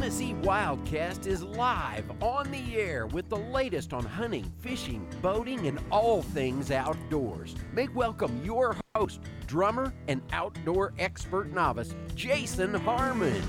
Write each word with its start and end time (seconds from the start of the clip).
Tennessee 0.00 0.34
Wildcast 0.40 1.26
is 1.26 1.42
live 1.42 2.10
on 2.22 2.50
the 2.50 2.74
air 2.74 3.06
with 3.06 3.28
the 3.28 3.36
latest 3.36 3.92
on 3.92 4.02
hunting, 4.02 4.50
fishing, 4.60 5.06
boating, 5.20 5.66
and 5.66 5.78
all 5.90 6.22
things 6.22 6.70
outdoors. 6.70 7.54
Make 7.74 7.94
welcome 7.94 8.42
your 8.42 8.74
host, 8.94 9.20
drummer, 9.46 9.92
and 10.08 10.22
outdoor 10.32 10.94
expert 10.98 11.52
novice, 11.52 11.94
Jason 12.14 12.72
Harmon. 12.72 13.42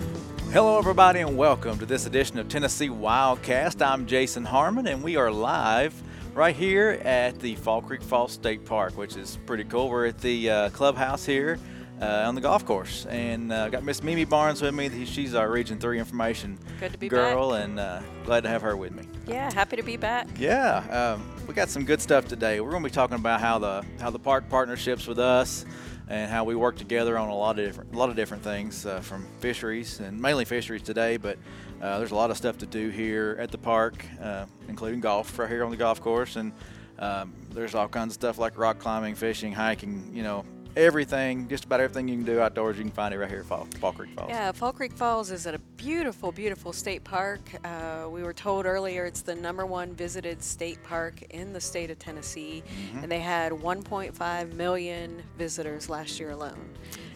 Hello, 0.52 0.78
everybody, 0.78 1.21
and 1.21 1.38
welcome 1.38 1.79
to 1.79 1.86
this 1.86 2.06
edition 2.06 2.38
of 2.38 2.50
Tennessee 2.50 2.89
Wildcast. 2.89 3.82
I'm 3.82 4.06
Jason 4.06 4.43
Harmon, 4.43 4.88
and 4.88 5.02
we 5.02 5.15
are 5.15 5.32
live 5.32 5.93
right 6.33 6.54
here 6.56 7.00
at 7.06 7.39
the 7.39 7.56
Fall 7.56 7.82
Creek 7.82 8.04
Falls 8.04 8.33
State 8.33 8.65
Park, 8.65 8.97
which 8.97 9.15
is 9.15 9.38
pretty 9.46 9.64
cool. 9.64 9.89
We're 9.89 10.07
at 10.07 10.20
the 10.20 10.50
uh, 10.50 10.70
clubhouse 10.71 11.25
here 11.25 11.57
uh, 12.02 12.25
on 12.27 12.36
the 12.36 12.41
golf 12.41 12.65
course, 12.65 13.05
and 13.05 13.52
uh, 13.54 13.70
got 13.70 13.83
Miss 13.83 14.01
Mimi 14.01 14.25
Barnes 14.25 14.61
with 14.61 14.73
me. 14.73 15.05
She's 15.05 15.36
our 15.36 15.50
Region 15.50 15.78
Three 15.79 16.00
information 16.00 16.57
Good 16.79 16.93
to 16.93 16.97
be 16.97 17.07
girl, 17.07 17.51
back. 17.51 17.64
and 17.64 17.79
uh, 17.79 18.01
glad 18.25 18.42
to 18.43 18.50
have 18.50 18.61
her 18.64 18.75
with 18.75 18.92
me. 18.92 19.04
Yeah, 19.28 19.54
happy 19.54 19.75
to 19.75 19.83
be 19.83 19.97
back. 19.97 20.28
Yeah, 20.37 21.15
um, 21.15 21.23
we 21.47 21.54
got 21.54 21.69
some 21.69 21.86
good 21.86 22.01
stuff 22.01 22.28
today. 22.28 22.59
We're 22.59 22.71
going 22.71 22.83
to 22.83 22.89
be 22.89 22.93
talking 22.93 23.15
about 23.15 23.39
how 23.39 23.59
the 23.59 23.86
how 24.00 24.09
the 24.09 24.19
park 24.19 24.50
partnerships 24.50 25.06
with 25.06 25.19
us 25.19 25.65
and 26.07 26.29
how 26.29 26.43
we 26.43 26.56
work 26.56 26.75
together 26.75 27.18
on 27.18 27.29
a 27.29 27.36
lot 27.36 27.59
of 27.59 27.65
different 27.65 27.93
a 27.93 27.97
lot 27.97 28.09
of 28.09 28.15
different 28.15 28.43
things 28.43 28.86
uh, 28.86 29.00
from 29.00 29.28
fisheries 29.39 30.00
and 30.00 30.20
mainly 30.20 30.45
fisheries 30.45 30.81
today. 30.81 31.18
But 31.18 31.37
uh, 31.81 32.00
there's 32.00 32.11
a 32.11 32.16
lot 32.16 32.31
of 32.31 32.38
stuff 32.38 32.58
to 32.59 32.66
do 32.66 32.89
here 32.89 33.38
at 33.39 33.52
the 33.52 33.58
park, 33.59 34.03
uh, 34.22 34.45
including 34.67 35.02
golf 35.02 35.38
right 35.38 35.50
here 35.50 35.64
on 35.64 35.70
the 35.72 35.78
golf 35.78 36.02
course, 36.02 36.36
and 36.36 36.52
um, 36.97 37.33
there's 37.52 37.75
all 37.75 37.88
kinds 37.88 38.09
of 38.11 38.14
stuff 38.16 38.38
like 38.39 38.58
rock 38.58 38.80
climbing, 38.80 39.14
fishing, 39.16 39.53
hiking. 39.53 40.11
You 40.14 40.23
know, 40.23 40.45
everything, 40.75 41.48
just 41.48 41.66
about 41.66 41.80
everything 41.80 42.08
you 42.08 42.16
can 42.17 42.25
do 42.25 42.39
outdoors, 42.39 42.78
you 42.78 42.84
can 42.84 42.92
find 42.92 43.14
it 43.14 43.17
right 43.20 43.30
here 43.30 43.39
at 43.39 43.45
Fall, 43.45 43.67
Fall 43.80 43.92
Creek 43.94 44.12
Falls. 44.16 44.30
Yeah, 44.30 44.52
Fall 44.52 44.73
Creek 44.73 44.94
Falls 44.94 45.31
is 45.31 45.45
at 45.48 45.53
a 45.53 45.59
beautiful, 45.59 46.32
beautiful 46.32 46.73
state 46.73 47.04
park. 47.04 47.42
Uh, 47.64 48.08
we 48.09 48.23
were 48.23 48.34
told 48.34 48.66
earlier 48.66 49.06
it's 49.06 49.22
the 49.22 49.36
number 49.36 49.66
one 49.66 49.94
visited 49.94 50.42
state 50.42 50.82
park 50.84 51.22
in 51.32 51.54
the 51.54 51.62
state 51.62 51.92
of 51.92 52.00
Tennessee, 52.00 52.64
Mm-hmm. 52.72 53.04
and 53.04 53.12
they 53.12 53.20
had 53.20 53.52
1.5 53.52 54.54
million 54.54 55.22
visitors 55.38 55.90
last 55.90 56.20
year 56.20 56.32
alone. 56.32 56.58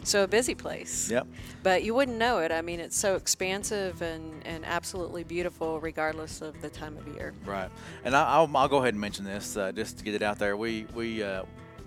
So 0.03 0.23
a 0.23 0.27
busy 0.27 0.53
place. 0.53 1.09
Yep. 1.09 1.25
But 1.63 1.83
you 1.83 1.93
wouldn't 1.95 2.17
know 2.17 2.39
it. 2.39 2.51
I 2.51 2.61
mean, 2.61 2.79
it's 2.79 2.97
so 2.97 3.15
expansive 3.15 4.01
and, 4.01 4.45
and 4.45 4.63
absolutely 4.65 5.23
beautiful, 5.23 5.79
regardless 5.79 6.41
of 6.41 6.61
the 6.61 6.69
time 6.69 6.95
of 6.97 7.07
year. 7.15 7.33
Right, 7.45 7.69
and 8.03 8.15
I, 8.15 8.23
I'll, 8.25 8.49
I'll 8.55 8.67
go 8.67 8.77
ahead 8.77 8.93
and 8.93 9.01
mention 9.01 9.25
this 9.25 9.57
uh, 9.57 9.71
just 9.71 9.97
to 9.99 10.03
get 10.03 10.13
it 10.13 10.21
out 10.21 10.37
there. 10.37 10.55
We 10.57 10.85
we 10.93 11.23
uh, 11.23 11.43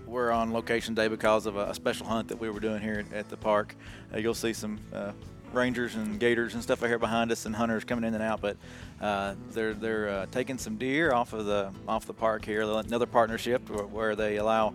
we're 0.09 0.31
on 0.31 0.51
location 0.51 0.95
today 0.95 1.07
because 1.07 1.45
of 1.45 1.55
a, 1.55 1.73
special 1.73 2.05
hunt 2.05 2.27
that 2.27 2.39
we 2.39 2.49
were 2.49 2.59
doing 2.59 2.81
here 2.81 3.05
at, 3.11 3.13
at 3.13 3.29
the 3.29 3.37
park. 3.37 3.75
Uh, 4.13 4.17
you'll 4.17 4.33
see 4.33 4.53
some 4.53 4.79
uh, 4.93 5.11
rangers 5.53 5.95
and 5.95 6.19
gators 6.19 6.55
and 6.55 6.63
stuff 6.63 6.83
out 6.83 6.87
here 6.87 6.99
behind 6.99 7.31
us, 7.31 7.45
and 7.45 7.55
hunters 7.55 7.83
coming 7.83 8.03
in 8.03 8.13
and 8.13 8.23
out. 8.23 8.41
But 8.41 8.57
uh, 8.99 9.35
they're 9.51 9.73
they're 9.73 10.09
uh, 10.09 10.25
taking 10.31 10.57
some 10.57 10.77
deer 10.77 11.13
off 11.13 11.33
of 11.33 11.45
the 11.45 11.71
off 11.87 12.05
the 12.05 12.13
park 12.13 12.43
here. 12.43 12.61
Another 12.61 13.05
partnership 13.05 13.69
where, 13.69 13.85
where 13.85 14.15
they 14.15 14.37
allow. 14.37 14.73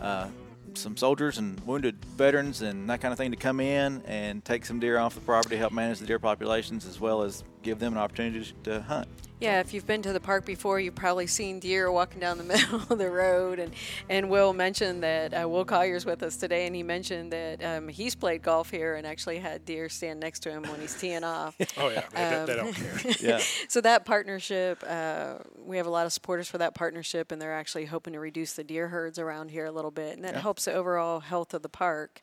Uh, 0.00 0.28
some 0.74 0.96
soldiers 0.96 1.38
and 1.38 1.58
wounded 1.66 2.04
veterans 2.04 2.62
and 2.62 2.88
that 2.88 3.00
kind 3.00 3.10
of 3.10 3.18
thing 3.18 3.32
to 3.32 3.36
come 3.36 3.58
in 3.58 4.00
and 4.06 4.44
take 4.44 4.64
some 4.64 4.78
deer 4.78 4.98
off 4.98 5.14
the 5.14 5.20
property, 5.22 5.56
help 5.56 5.72
manage 5.72 5.98
the 5.98 6.06
deer 6.06 6.20
populations, 6.20 6.86
as 6.86 7.00
well 7.00 7.22
as 7.22 7.42
give 7.62 7.80
them 7.80 7.94
an 7.94 7.98
opportunity 7.98 8.52
to 8.62 8.80
hunt. 8.82 9.08
Yeah, 9.40 9.60
if 9.60 9.72
you've 9.72 9.86
been 9.86 10.02
to 10.02 10.12
the 10.12 10.18
park 10.18 10.44
before, 10.44 10.80
you've 10.80 10.96
probably 10.96 11.28
seen 11.28 11.60
deer 11.60 11.92
walking 11.92 12.18
down 12.18 12.38
the 12.38 12.44
middle 12.54 12.82
of 12.90 12.98
the 12.98 13.08
road. 13.08 13.60
And, 13.60 13.72
and 14.08 14.28
Will 14.30 14.52
mentioned 14.52 15.04
that 15.04 15.32
uh, 15.32 15.48
Will 15.48 15.64
Collier's 15.64 16.04
with 16.04 16.24
us 16.24 16.36
today, 16.36 16.66
and 16.66 16.74
he 16.74 16.82
mentioned 16.82 17.32
that 17.32 17.62
um, 17.64 17.88
he's 17.88 18.16
played 18.16 18.42
golf 18.42 18.70
here 18.70 18.96
and 18.96 19.06
actually 19.06 19.38
had 19.38 19.64
deer 19.64 19.88
stand 19.88 20.18
next 20.18 20.40
to 20.40 20.50
him 20.50 20.62
when 20.64 20.80
he's 20.80 20.98
teeing 20.98 21.22
off. 21.24 21.54
Oh 21.76 21.88
yeah, 21.90 22.02
they, 22.12 22.24
Um, 22.24 22.46
they 22.46 22.56
don't 22.56 22.72
care. 22.74 23.12
Yeah. 23.20 23.40
so 23.68 23.80
that 23.82 24.04
partnership, 24.04 24.82
uh, 24.86 25.34
we 25.64 25.76
have 25.76 25.86
a 25.86 25.90
lot 25.90 26.06
of 26.06 26.12
supporters 26.12 26.48
for 26.48 26.58
that 26.58 26.74
partnership, 26.74 27.30
and 27.30 27.40
they're 27.40 27.54
actually 27.54 27.84
hoping 27.84 28.14
to 28.14 28.20
reduce 28.20 28.54
the 28.54 28.64
deer 28.64 28.88
herds 28.88 29.18
around 29.18 29.50
here 29.50 29.66
a 29.66 29.70
little 29.70 29.90
bit, 29.92 30.16
and 30.16 30.24
that 30.24 30.34
helps 30.36 30.64
the 30.64 30.72
overall 30.72 31.20
health 31.20 31.54
of 31.54 31.62
the 31.62 31.68
park. 31.68 32.20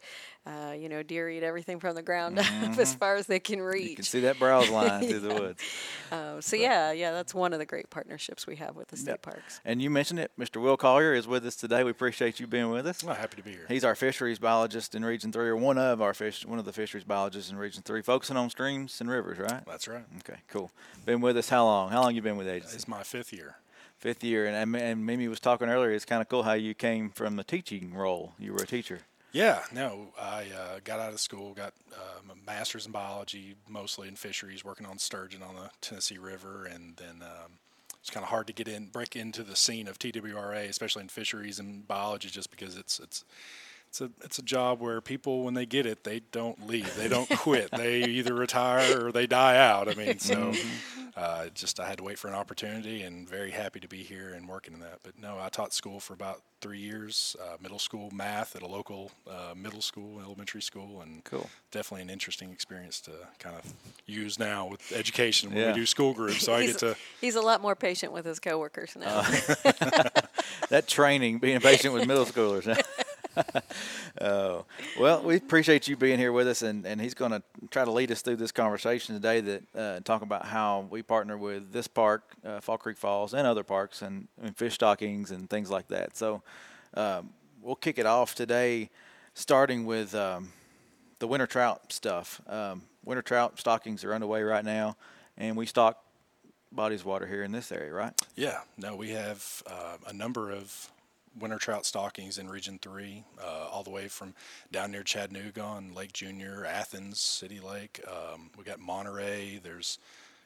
Uh, 0.48 0.74
you 0.74 0.90
know, 0.90 1.02
deer 1.02 1.28
eat 1.28 1.42
everything 1.42 1.80
from 1.80 1.96
the 1.96 2.04
ground 2.04 2.38
up 2.38 2.46
as 2.78 2.94
far 2.94 3.16
as 3.16 3.26
they 3.26 3.40
can 3.40 3.60
reach. 3.60 3.82
Mm-hmm. 3.82 3.90
You 3.90 3.96
can 3.96 4.06
see 4.06 4.20
that 4.20 4.38
browse 4.38 4.70
line 4.70 5.08
through 5.08 5.22
the 5.22 5.34
woods. 5.34 5.64
Uh, 6.12 6.40
so 6.40 6.56
yeah, 6.56 6.92
yeah, 6.92 7.12
that's 7.14 7.34
one 7.34 7.52
of 7.52 7.58
the 7.58 7.66
great 7.66 7.90
partnerships 7.90 8.46
we 8.46 8.56
have 8.58 8.76
with 8.76 8.90
the 8.90 8.96
state 8.98 9.14
Yep. 9.14 9.22
parks. 9.24 9.60
And 9.66 9.82
you 9.82 9.90
mentioned 9.90 10.20
it, 10.20 10.30
Mr. 10.40 10.62
Will 10.62 10.78
Collier 10.78 11.16
is 11.16 11.26
with 11.28 11.44
us 11.48 11.56
today. 11.56 11.84
We 11.84 11.90
appreciate 11.90 12.40
you 12.40 12.46
being 12.46 12.70
with 12.70 12.86
us. 12.86 13.04
Well, 13.04 13.16
happy 13.16 13.38
to 13.38 13.42
be 13.44 13.54
here. 13.54 13.66
He's 13.68 13.84
our 13.84 13.96
fisheries 13.96 14.38
biologist 14.38 14.94
in 14.94 15.04
Region 15.04 15.32
Three, 15.32 15.48
or 15.48 15.56
one 15.56 15.80
of 15.80 16.00
our 16.00 16.14
fish, 16.14 16.46
one 16.46 16.60
of 16.60 16.66
the 16.66 16.74
fisheries 16.74 17.04
biologists 17.04 17.50
in 17.50 17.58
Region 17.58 17.82
Three, 17.82 18.04
focusing 18.04 18.38
on 18.38 18.52
streams 18.52 19.02
and 19.02 19.10
rivers. 19.10 19.40
Right? 19.40 19.64
That's 19.66 19.88
right. 19.88 20.04
Okay, 20.20 20.42
cool. 20.48 20.70
Been 21.06 21.22
with 21.22 21.38
us 21.38 21.50
how 21.50 21.66
long? 21.66 21.90
How 21.90 22.04
long 22.04 22.14
you 22.14 22.22
been 22.22 22.38
with 22.38 22.46
the 22.46 22.54
agency? 22.54 22.76
It's 22.76 22.88
my 22.88 23.02
fifth 23.02 23.34
year. 23.34 23.56
Fifth 23.98 24.24
year, 24.24 24.46
and 24.46 24.76
and 24.76 25.04
Mimi 25.08 25.28
was 25.28 25.40
talking 25.40 25.70
earlier. 25.70 25.90
It's 25.90 26.06
kind 26.06 26.22
of 26.22 26.30
cool 26.30 26.44
how 26.44 26.54
you 26.54 26.76
came 26.76 27.10
from 27.10 27.36
the 27.36 27.44
teaching 27.44 27.96
role. 27.96 28.34
You 28.38 28.54
were 28.54 28.62
a 28.62 28.68
teacher. 28.68 29.00
Yeah, 29.36 29.64
no, 29.74 30.14
I 30.18 30.46
uh, 30.58 30.80
got 30.86 31.02
out 31.02 31.12
of 31.12 31.20
school, 31.20 31.54
got 31.54 31.74
um, 31.94 32.32
a 32.32 32.50
master's 32.50 32.86
in 32.86 32.94
biology, 32.94 33.56
mostly 33.68 34.08
in 34.08 34.16
fisheries, 34.16 34.64
working 34.64 34.86
on 34.86 34.98
sturgeon 34.98 35.44
on 35.44 35.56
the 35.56 35.70
Tennessee 35.82 36.18
River, 36.18 36.70
and 36.74 36.96
then 36.96 37.22
um, 37.22 37.52
it's 38.00 38.10
kind 38.10 38.24
of 38.24 38.30
hard 38.30 38.48
to 38.48 38.54
get 38.54 38.70
in, 38.70 38.86
break 38.86 39.18
into 39.18 39.44
the 39.44 39.58
scene 39.58 39.90
of 39.90 40.00
TWRA, 40.00 40.70
especially 40.70 41.02
in 41.02 41.10
fisheries 41.10 41.60
and 41.60 41.86
biology, 41.86 42.30
just 42.30 42.50
because 42.50 42.78
it's 42.78 42.98
it's 42.98 43.26
it's 43.96 44.02
a 44.02 44.26
it's 44.26 44.40
a 44.40 44.42
job 44.42 44.82
where 44.82 45.00
people, 45.00 45.44
when 45.44 45.54
they 45.54 45.66
get 45.66 45.86
it, 45.86 46.04
they 46.04 46.20
don't 46.34 46.68
leave, 46.68 46.94
they 46.98 47.08
don't 47.08 47.30
quit, 47.30 47.72
they 47.72 48.04
either 48.20 48.34
retire 48.34 49.06
or 49.08 49.12
they 49.14 49.26
die 49.26 49.56
out. 49.58 49.88
I 49.88 49.94
mean, 49.94 50.20
so 50.20 50.54
uh, 51.16 51.46
just 51.54 51.80
I 51.80 51.88
had 51.88 51.98
to 52.00 52.04
wait 52.04 52.20
for 52.20 52.28
an 52.28 52.34
opportunity, 52.34 53.04
and 53.04 53.28
very 53.30 53.52
happy 53.52 53.80
to 53.80 53.88
be 53.88 54.04
here 54.04 54.34
and 54.34 54.50
working 54.50 54.74
in 54.74 54.82
that. 54.82 55.00
But 55.04 55.18
no, 55.18 55.40
I 55.40 55.48
taught 55.48 55.74
school 55.74 56.02
for 56.02 56.14
about 56.14 56.42
three 56.60 56.80
years, 56.80 57.38
uh, 57.42 57.56
middle 57.62 57.80
school 57.80 58.10
math 58.12 58.56
at 58.58 58.64
a 58.64 58.68
local 58.68 59.12
uh, 59.30 59.54
middle 59.56 59.82
school, 59.82 60.20
elementary 60.20 60.62
school, 60.62 61.00
and 61.02 61.24
Cool. 61.24 61.50
definitely 61.72 62.02
an 62.02 62.10
interesting 62.10 62.52
experience 62.52 63.00
to 63.02 63.12
kind 63.40 63.56
of 63.56 63.74
use 64.08 64.38
now 64.38 64.68
with 64.68 64.92
education 64.92 65.52
when 65.52 65.60
Yeah. 65.60 65.68
we 65.72 65.80
do 65.80 65.86
school 65.86 66.14
groups. 66.14 66.44
So 66.44 66.54
I 66.54 66.66
get 66.66 66.80
to 66.80 66.98
he's 67.22 67.36
a 67.36 67.42
lot 67.42 67.62
more 67.62 67.76
patient 67.76 68.12
with 68.12 68.26
his 68.26 68.40
coworkers 68.42 68.96
now. 69.00 69.22
that 70.70 70.86
training, 70.88 71.40
being 71.40 71.62
patient 71.62 71.94
with 71.94 72.06
middle 72.08 72.26
schoolers. 72.34 72.66
Oh, 74.22 74.66
well, 75.00 75.22
we 75.22 75.36
appreciate 75.36 75.88
you 75.88 75.96
being 75.96 76.20
here 76.20 76.32
with 76.32 76.48
us, 76.48 76.62
and, 76.62 76.86
and 76.86 77.02
he's 77.02 77.14
going 77.14 77.32
to 77.32 77.42
try 77.70 77.86
to 77.86 77.92
lead 77.92 78.12
us 78.12 78.22
through 78.22 78.38
this 78.38 78.52
conversation 78.52 79.16
today 79.16 79.42
that 79.42 79.64
uh, 79.76 80.00
talk 80.02 80.22
about 80.22 80.46
how 80.46 80.88
we 80.90 81.02
partner 81.02 81.38
with 81.38 81.72
this 81.72 81.88
park, 81.88 82.24
uh, 82.46 82.60
Fall 82.60 82.78
Creek 82.78 82.98
Falls, 82.98 83.34
and 83.34 83.48
other 83.48 83.64
parks, 83.64 84.02
and, 84.02 84.28
and 84.42 84.56
fish 84.56 84.76
stockings 84.76 85.32
and 85.32 85.50
things 85.50 85.70
like 85.70 85.88
that. 85.90 86.16
So 86.18 86.42
um, 86.94 87.30
we'll 87.62 87.76
kick 87.76 87.98
it 87.98 88.06
off 88.06 88.36
today, 88.36 88.90
starting 89.34 89.86
with 89.86 90.14
um, 90.16 90.52
the 91.20 91.28
winter 91.28 91.48
trout 91.48 91.92
stuff. 91.92 92.42
Um, 92.48 92.84
winter 93.04 93.22
trout 93.22 93.60
stockings 93.60 94.04
are 94.04 94.14
underway 94.14 94.44
right 94.44 94.66
now, 94.66 94.98
and 95.38 95.56
we 95.58 95.66
stock 95.66 96.02
bodies 96.72 97.06
water 97.06 97.26
here 97.26 97.44
in 97.44 97.52
this 97.52 97.72
area, 97.72 97.92
right? 97.94 98.14
Yeah, 98.36 98.60
no, 98.78 98.96
we 98.96 99.12
have 99.12 99.64
uh, 99.66 99.98
a 100.08 100.14
number 100.14 100.52
of 100.52 100.92
winter 101.40 101.58
trout 101.58 101.86
stockings 101.86 102.38
in 102.38 102.50
Region 102.50 102.80
3, 102.82 103.24
uh, 103.42 103.68
all 103.72 103.84
the 103.84 103.90
way 103.90 104.08
from 104.08 104.34
down 104.72 104.92
near 104.92 105.04
Chattanooga 105.04 105.62
on 105.62 105.94
Lake 105.94 106.14
Junior, 106.14 106.66
Athens, 106.66 107.20
City 107.20 107.60
Lake. 107.60 108.02
Um, 108.08 108.50
we 108.58 108.64
got 108.64 108.80
Monterey, 108.80 109.60
there's 109.62 110.00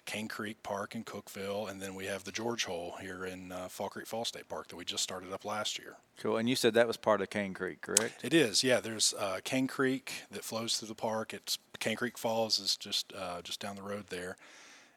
Cane 0.05 0.27
Creek 0.27 0.63
Park 0.63 0.95
in 0.95 1.03
Cookeville, 1.03 1.69
and 1.69 1.79
then 1.79 1.93
we 1.93 2.07
have 2.07 2.23
the 2.23 2.31
George 2.31 2.65
Hole 2.65 2.95
here 2.99 3.25
in 3.25 3.51
uh, 3.51 3.67
Fall 3.67 3.89
Creek 3.89 4.07
Fall 4.07 4.25
State 4.25 4.49
Park 4.49 4.67
that 4.69 4.75
we 4.75 4.83
just 4.83 5.03
started 5.03 5.31
up 5.31 5.45
last 5.45 5.77
year. 5.77 5.97
Cool. 6.17 6.37
And 6.37 6.49
you 6.49 6.55
said 6.55 6.73
that 6.73 6.87
was 6.87 6.97
part 6.97 7.21
of 7.21 7.29
Cane 7.29 7.53
Creek, 7.53 7.81
correct? 7.81 8.23
It 8.23 8.33
is, 8.33 8.63
yeah. 8.63 8.79
There's 8.79 9.13
uh, 9.19 9.39
Cane 9.43 9.67
Creek 9.67 10.23
that 10.31 10.43
flows 10.43 10.77
through 10.77 10.87
the 10.87 10.95
park. 10.95 11.31
It's 11.31 11.59
Cane 11.79 11.95
Creek 11.95 12.17
Falls 12.17 12.59
is 12.59 12.75
just 12.75 13.13
uh, 13.15 13.43
just 13.43 13.59
down 13.59 13.75
the 13.75 13.83
road 13.83 14.05
there, 14.09 14.35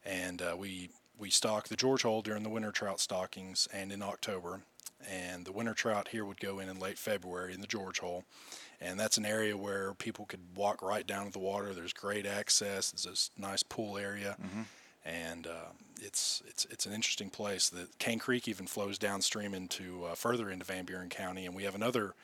and 0.05 0.41
uh, 0.41 0.57
we 0.57 0.89
we 1.19 1.29
stock 1.29 1.69
the 1.69 1.77
George 1.77 2.03
Hole 2.03 2.23
during 2.23 2.43
the 2.43 2.49
winter 2.49 2.73
trout 2.73 2.99
stockings 2.99 3.69
and 3.73 3.93
in 3.93 4.03
October, 4.03 4.63
and 5.11 5.45
the 5.45 5.53
winter 5.53 5.75
trout 5.75 6.09
here 6.09 6.25
would 6.25 6.41
go 6.41 6.59
in 6.59 6.69
in 6.69 6.79
late 6.79 6.99
February 6.99 7.53
in 7.55 7.61
the 7.61 7.67
George 7.67 8.01
Hole, 8.01 8.25
and 8.81 8.99
that's 8.99 9.17
an 9.19 9.25
area 9.27 9.57
where 9.57 9.95
people 9.95 10.25
could 10.27 10.41
walk 10.57 10.83
right 10.83 11.07
down 11.07 11.27
to 11.27 11.33
the 11.33 11.39
water. 11.39 11.73
There's 11.73 11.93
great 11.93 12.27
access. 12.27 12.93
It's 12.93 13.05
this 13.05 13.31
nice 13.39 13.63
pool 13.63 13.99
area. 13.99 14.37
And 15.05 15.49
uh, 15.49 15.73
it's 16.01 16.43
it's 16.47 16.65
it's 16.67 16.87
an 16.87 16.93
interesting 16.93 17.29
place. 17.29 17.69
The 17.69 17.89
Cane 17.99 18.21
Creek 18.21 18.47
even 18.47 18.67
flows 18.69 18.99
downstream 18.99 19.53
into 19.53 20.05
uh, 20.05 20.15
further 20.15 20.49
into 20.49 20.65
Van 20.65 20.85
Buren 20.85 21.09
County, 21.09 21.45
and 21.45 21.57
we 21.57 21.65
have 21.65 21.75
another 21.75 22.15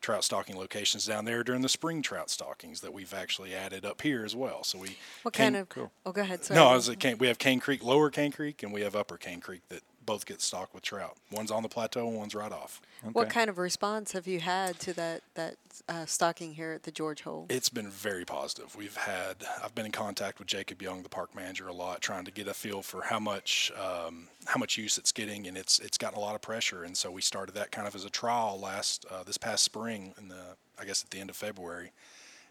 trout 0.00 0.24
stocking 0.24 0.56
locations 0.58 1.06
down 1.06 1.24
there 1.26 1.44
during 1.44 1.62
the 1.62 1.68
spring 1.68 2.02
trout 2.02 2.28
stockings 2.28 2.80
that 2.80 2.92
we've 2.92 3.14
actually 3.14 3.54
added 3.54 3.86
up 3.86 4.02
here 4.02 4.24
as 4.24 4.34
well. 4.34 4.64
So 4.64 4.78
we 4.78 4.96
What 5.22 5.32
Cane- 5.32 5.44
kind 5.52 5.56
of? 5.56 5.68
Cool. 5.68 5.92
Oh, 6.04 6.10
go 6.12 6.22
ahead. 6.22 6.44
Sorry. 6.44 6.58
no, 6.58 6.66
I 6.66 6.74
was 6.74 6.88
at 6.88 6.98
Cane, 6.98 7.16
we 7.18 7.28
have 7.28 7.38
Cane 7.38 7.60
Creek, 7.60 7.82
Lower 7.84 8.10
Cane 8.10 8.32
Creek, 8.32 8.62
and 8.64 8.72
we 8.72 8.80
have 8.82 8.96
Upper 8.96 9.16
Cane 9.16 9.40
Creek 9.40 9.62
that 9.68 9.82
both 10.06 10.26
get 10.26 10.40
stocked 10.40 10.74
with 10.74 10.82
trout. 10.82 11.16
One's 11.30 11.50
on 11.50 11.62
the 11.62 11.68
plateau 11.68 12.08
and 12.08 12.16
one's 12.16 12.34
right 12.34 12.52
off. 12.52 12.80
What 13.12 13.28
kind 13.28 13.50
of 13.50 13.58
response 13.58 14.12
have 14.12 14.26
you 14.26 14.40
had 14.40 14.78
to 14.80 14.94
that 14.94 15.22
that 15.34 15.56
uh, 15.88 16.06
stocking 16.06 16.54
here 16.54 16.72
at 16.72 16.84
the 16.84 16.90
George 16.90 17.22
Hole? 17.22 17.46
It's 17.50 17.68
been 17.68 17.88
very 17.88 18.24
positive. 18.24 18.74
We've 18.76 18.96
had 18.96 19.36
I've 19.62 19.74
been 19.74 19.86
in 19.86 19.92
contact 19.92 20.38
with 20.38 20.48
Jacob 20.48 20.80
Young, 20.80 21.02
the 21.02 21.08
park 21.08 21.34
manager, 21.34 21.68
a 21.68 21.72
lot, 21.72 22.00
trying 22.00 22.24
to 22.24 22.30
get 22.30 22.48
a 22.48 22.54
feel 22.54 22.82
for 22.82 23.02
how 23.02 23.20
much 23.20 23.70
um, 23.78 24.28
how 24.46 24.58
much 24.58 24.78
use 24.78 24.96
it's 24.96 25.12
getting, 25.12 25.46
and 25.46 25.56
it's 25.56 25.78
it's 25.80 25.98
gotten 25.98 26.18
a 26.18 26.20
lot 26.20 26.34
of 26.34 26.40
pressure. 26.40 26.84
And 26.84 26.96
so 26.96 27.10
we 27.10 27.20
started 27.20 27.54
that 27.56 27.70
kind 27.70 27.86
of 27.86 27.94
as 27.94 28.04
a 28.04 28.10
trial 28.10 28.58
last 28.58 29.04
uh, 29.10 29.22
this 29.22 29.36
past 29.36 29.64
spring, 29.64 30.14
in 30.18 30.28
the 30.28 30.56
I 30.78 30.84
guess 30.84 31.04
at 31.04 31.10
the 31.10 31.20
end 31.20 31.30
of 31.30 31.36
February 31.36 31.92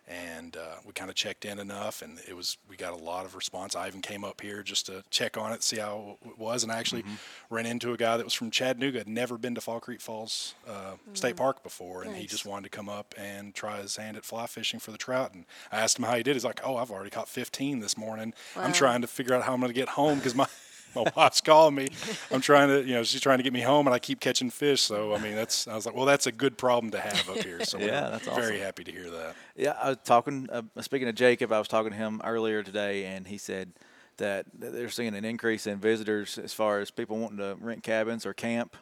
and 0.08 0.58
uh, 0.58 0.76
we 0.86 0.92
kind 0.92 1.10
of 1.10 1.16
checked 1.16 1.46
in 1.46 1.60
enough 1.60 2.02
and 2.02 2.20
it 2.28 2.36
was 2.36 2.58
we 2.70 2.76
got 2.76 2.94
a 2.94 3.04
lot 3.04 3.26
of 3.26 3.36
response 3.36 3.76
i 3.76 3.88
even 3.88 4.02
came 4.02 4.24
up 4.24 4.42
here 4.42 4.62
just 4.62 4.86
to 4.86 5.04
check 5.10 5.38
on 5.38 5.54
it 5.54 5.64
see 5.64 5.78
how 5.78 6.18
it 6.26 6.38
was 6.38 6.64
and 6.64 6.72
i 6.72 6.78
actually 6.78 7.04
mm-hmm. 7.04 7.56
ran 7.56 7.66
into 7.66 7.94
a 7.94 7.98
guy 7.98 8.18
that 8.18 8.24
was 8.24 8.34
from 8.34 8.52
chattanooga 8.52 8.98
had 8.98 9.08
never 9.08 9.38
been 9.38 9.56
to 9.56 9.62
fall 9.62 9.80
creek 9.80 10.02
falls 10.02 10.56
uh, 10.68 10.72
mm-hmm. 10.72 11.14
state 11.14 11.38
park 11.38 11.64
before 11.64 12.04
and 12.04 12.12
nice. 12.12 12.22
he 12.22 12.28
just 12.28 12.46
wanted 12.46 12.64
to 12.64 12.76
come 12.76 12.90
up 12.90 13.14
and 13.18 13.56
try 13.56 13.78
his 13.82 13.96
hand 13.96 14.18
at 14.18 14.26
fly 14.26 14.46
fishing 14.46 14.80
for 14.80 14.92
the 14.92 14.98
trout 14.98 15.34
and 15.34 15.46
i 15.72 15.80
asked 15.80 15.98
him 15.98 16.06
how 16.06 16.16
he 16.16 16.24
did 16.24 16.36
he's 16.36 16.46
like 16.46 16.60
oh 16.64 16.76
i've 16.76 16.92
already 16.92 17.10
caught 17.10 17.30
15 17.30 17.80
this 17.80 17.98
morning 17.98 18.34
wow. 18.56 18.64
i'm 18.64 18.74
trying 18.74 19.02
to 19.02 19.08
figure 19.08 19.34
out 19.34 19.44
how 19.44 19.54
i'm 19.54 19.60
going 19.60 19.72
to 19.72 19.80
get 19.80 19.90
home 19.90 20.18
because 20.18 20.36
my 20.36 20.48
my 20.96 21.06
wife's 21.16 21.42
calling 21.42 21.76
me. 21.76 21.90
I'm 22.32 22.42
trying 22.42 22.70
to, 22.70 22.84
you 22.84 22.94
know, 22.94 23.04
she's 23.04 23.22
trying 23.22 23.38
to 23.38 23.44
get 23.44 23.54
me 23.54 23.62
home, 23.62 23.88
and 23.88 23.94
I 23.94 24.00
keep 24.00 24.20
catching 24.20 24.50
fish. 24.50 24.82
So 24.82 25.14
I 25.14 25.20
mean, 25.20 25.36
that's 25.36 25.68
I 25.68 25.76
was 25.76 25.86
like, 25.86 25.96
well, 25.96 26.06
that's 26.06 26.28
a 26.28 26.32
good 26.32 26.58
problem 26.58 26.92
to 26.92 27.00
have 27.00 27.30
up 27.30 27.38
here. 27.38 27.64
So 27.66 27.78
yeah, 27.78 28.10
that's 28.10 28.28
awesome. 28.28 28.42
very 28.42 28.60
happy 28.60 28.84
to 28.84 28.92
hear 28.92 29.10
that. 29.10 29.36
Yeah, 29.56 29.76
I 29.82 29.90
was 29.90 29.98
talking. 30.04 30.50
Uh, 30.52 30.64
speaking 30.82 31.08
of 31.08 31.16
Jacob, 31.16 31.52
I 31.52 31.60
was 31.60 31.68
talking 31.68 31.92
to 31.92 31.98
him 31.98 32.22
earlier 32.24 32.64
today, 32.64 33.06
and 33.06 33.28
he 33.28 33.38
said 33.38 33.74
that 34.18 34.46
they're 34.54 34.90
seeing 34.90 35.16
an 35.16 35.26
increase 35.26 35.66
in 35.68 35.80
visitors 35.80 36.38
as 36.38 36.54
far 36.54 36.80
as 36.80 36.92
people 36.92 37.18
wanting 37.18 37.38
to 37.38 37.58
rent 37.60 37.84
cabins 37.84 38.26
or 38.26 38.34
camp. 38.34 38.76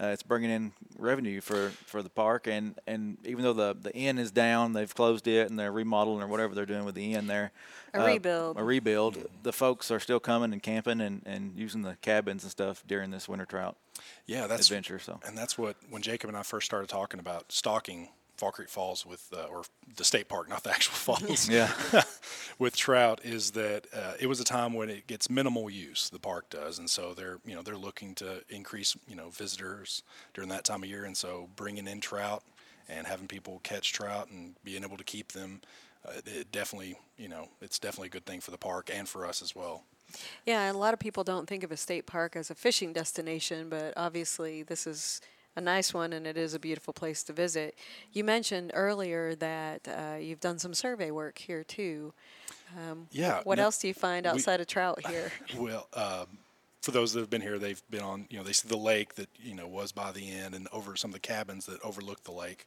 Uh, 0.00 0.06
it's 0.06 0.24
bringing 0.24 0.50
in 0.50 0.72
revenue 0.98 1.40
for, 1.40 1.70
for 1.86 2.02
the 2.02 2.10
park, 2.10 2.48
and, 2.48 2.74
and 2.86 3.16
even 3.24 3.44
though 3.44 3.52
the, 3.52 3.76
the 3.80 3.94
inn 3.94 4.18
is 4.18 4.32
down, 4.32 4.72
they've 4.72 4.92
closed 4.92 5.28
it 5.28 5.48
and 5.48 5.56
they're 5.58 5.70
remodeling 5.70 6.20
or 6.20 6.26
whatever 6.26 6.52
they're 6.52 6.66
doing 6.66 6.84
with 6.84 6.96
the 6.96 7.14
inn 7.14 7.28
there. 7.28 7.52
A 7.92 8.02
uh, 8.02 8.06
rebuild. 8.06 8.58
A 8.58 8.64
rebuild. 8.64 9.24
The 9.44 9.52
folks 9.52 9.92
are 9.92 10.00
still 10.00 10.18
coming 10.18 10.52
and 10.52 10.60
camping 10.60 11.00
and, 11.00 11.22
and 11.24 11.52
using 11.56 11.82
the 11.82 11.96
cabins 12.02 12.42
and 12.42 12.50
stuff 12.50 12.82
during 12.88 13.12
this 13.12 13.28
winter 13.28 13.46
trout. 13.46 13.76
Yeah, 14.26 14.48
that's 14.48 14.68
adventure. 14.68 14.98
So, 14.98 15.20
and 15.24 15.38
that's 15.38 15.56
what 15.56 15.76
when 15.90 16.02
Jacob 16.02 16.28
and 16.28 16.36
I 16.36 16.42
first 16.42 16.66
started 16.66 16.88
talking 16.88 17.20
about 17.20 17.52
stocking 17.52 18.08
Fall 18.36 18.52
Creek 18.52 18.68
Falls 18.68 19.06
with, 19.06 19.28
uh, 19.36 19.44
or 19.44 19.64
the 19.96 20.04
state 20.04 20.28
park, 20.28 20.48
not 20.48 20.62
the 20.62 20.70
actual 20.70 20.94
falls. 20.94 21.48
yeah. 21.50 21.72
with 22.58 22.76
trout 22.76 23.20
is 23.24 23.52
that 23.52 23.86
uh, 23.94 24.14
it 24.20 24.26
was 24.26 24.40
a 24.40 24.44
time 24.44 24.74
when 24.74 24.90
it 24.90 25.06
gets 25.06 25.30
minimal 25.30 25.70
use. 25.70 26.10
The 26.10 26.18
park 26.18 26.50
does, 26.50 26.78
and 26.78 26.88
so 26.88 27.14
they're 27.14 27.38
you 27.44 27.54
know 27.54 27.62
they're 27.62 27.76
looking 27.76 28.14
to 28.16 28.42
increase 28.48 28.96
you 29.08 29.16
know 29.16 29.30
visitors 29.30 30.02
during 30.32 30.50
that 30.50 30.64
time 30.64 30.82
of 30.82 30.88
year, 30.88 31.04
and 31.04 31.16
so 31.16 31.48
bringing 31.56 31.86
in 31.86 32.00
trout 32.00 32.42
and 32.88 33.06
having 33.06 33.26
people 33.26 33.60
catch 33.62 33.92
trout 33.92 34.28
and 34.30 34.54
being 34.62 34.84
able 34.84 34.96
to 34.96 35.04
keep 35.04 35.32
them, 35.32 35.62
uh, 36.06 36.12
it 36.26 36.52
definitely 36.52 36.98
you 37.16 37.28
know 37.28 37.48
it's 37.60 37.78
definitely 37.78 38.08
a 38.08 38.12
good 38.12 38.26
thing 38.26 38.40
for 38.40 38.50
the 38.50 38.58
park 38.58 38.90
and 38.92 39.08
for 39.08 39.26
us 39.26 39.42
as 39.42 39.54
well. 39.54 39.84
Yeah, 40.46 40.70
a 40.70 40.74
lot 40.74 40.94
of 40.94 41.00
people 41.00 41.24
don't 41.24 41.48
think 41.48 41.64
of 41.64 41.72
a 41.72 41.76
state 41.76 42.06
park 42.06 42.36
as 42.36 42.50
a 42.50 42.54
fishing 42.54 42.92
destination, 42.92 43.68
but 43.68 43.94
obviously 43.96 44.62
this 44.62 44.86
is 44.86 45.20
a 45.56 45.60
nice 45.60 45.94
one, 45.94 46.12
and 46.12 46.26
it 46.26 46.36
is 46.36 46.54
a 46.54 46.58
beautiful 46.58 46.92
place 46.92 47.22
to 47.24 47.32
visit. 47.32 47.76
You 48.12 48.24
mentioned 48.24 48.72
earlier 48.74 49.34
that 49.36 49.88
uh, 49.88 50.16
you've 50.18 50.40
done 50.40 50.58
some 50.58 50.74
survey 50.74 51.10
work 51.10 51.38
here 51.38 51.64
too. 51.64 52.12
Um, 52.76 53.06
yeah. 53.12 53.40
What 53.44 53.58
else 53.58 53.78
do 53.78 53.88
you 53.88 53.94
find 53.94 54.26
outside 54.26 54.58
we, 54.58 54.62
of 54.62 54.66
trout 54.66 55.06
here? 55.06 55.30
Well, 55.56 55.88
um, 55.94 56.38
for 56.82 56.90
those 56.90 57.12
that 57.12 57.20
have 57.20 57.30
been 57.30 57.40
here, 57.40 57.58
they've 57.58 57.82
been 57.88 58.02
on. 58.02 58.26
You 58.30 58.38
know, 58.38 58.44
they 58.44 58.52
see 58.52 58.68
the 58.68 58.76
lake 58.76 59.14
that 59.14 59.28
you 59.38 59.54
know 59.54 59.66
was 59.66 59.92
by 59.92 60.12
the 60.12 60.28
inn, 60.28 60.54
and 60.54 60.68
over 60.72 60.96
some 60.96 61.10
of 61.10 61.14
the 61.14 61.20
cabins 61.20 61.66
that 61.66 61.80
overlook 61.82 62.24
the 62.24 62.32
lake. 62.32 62.66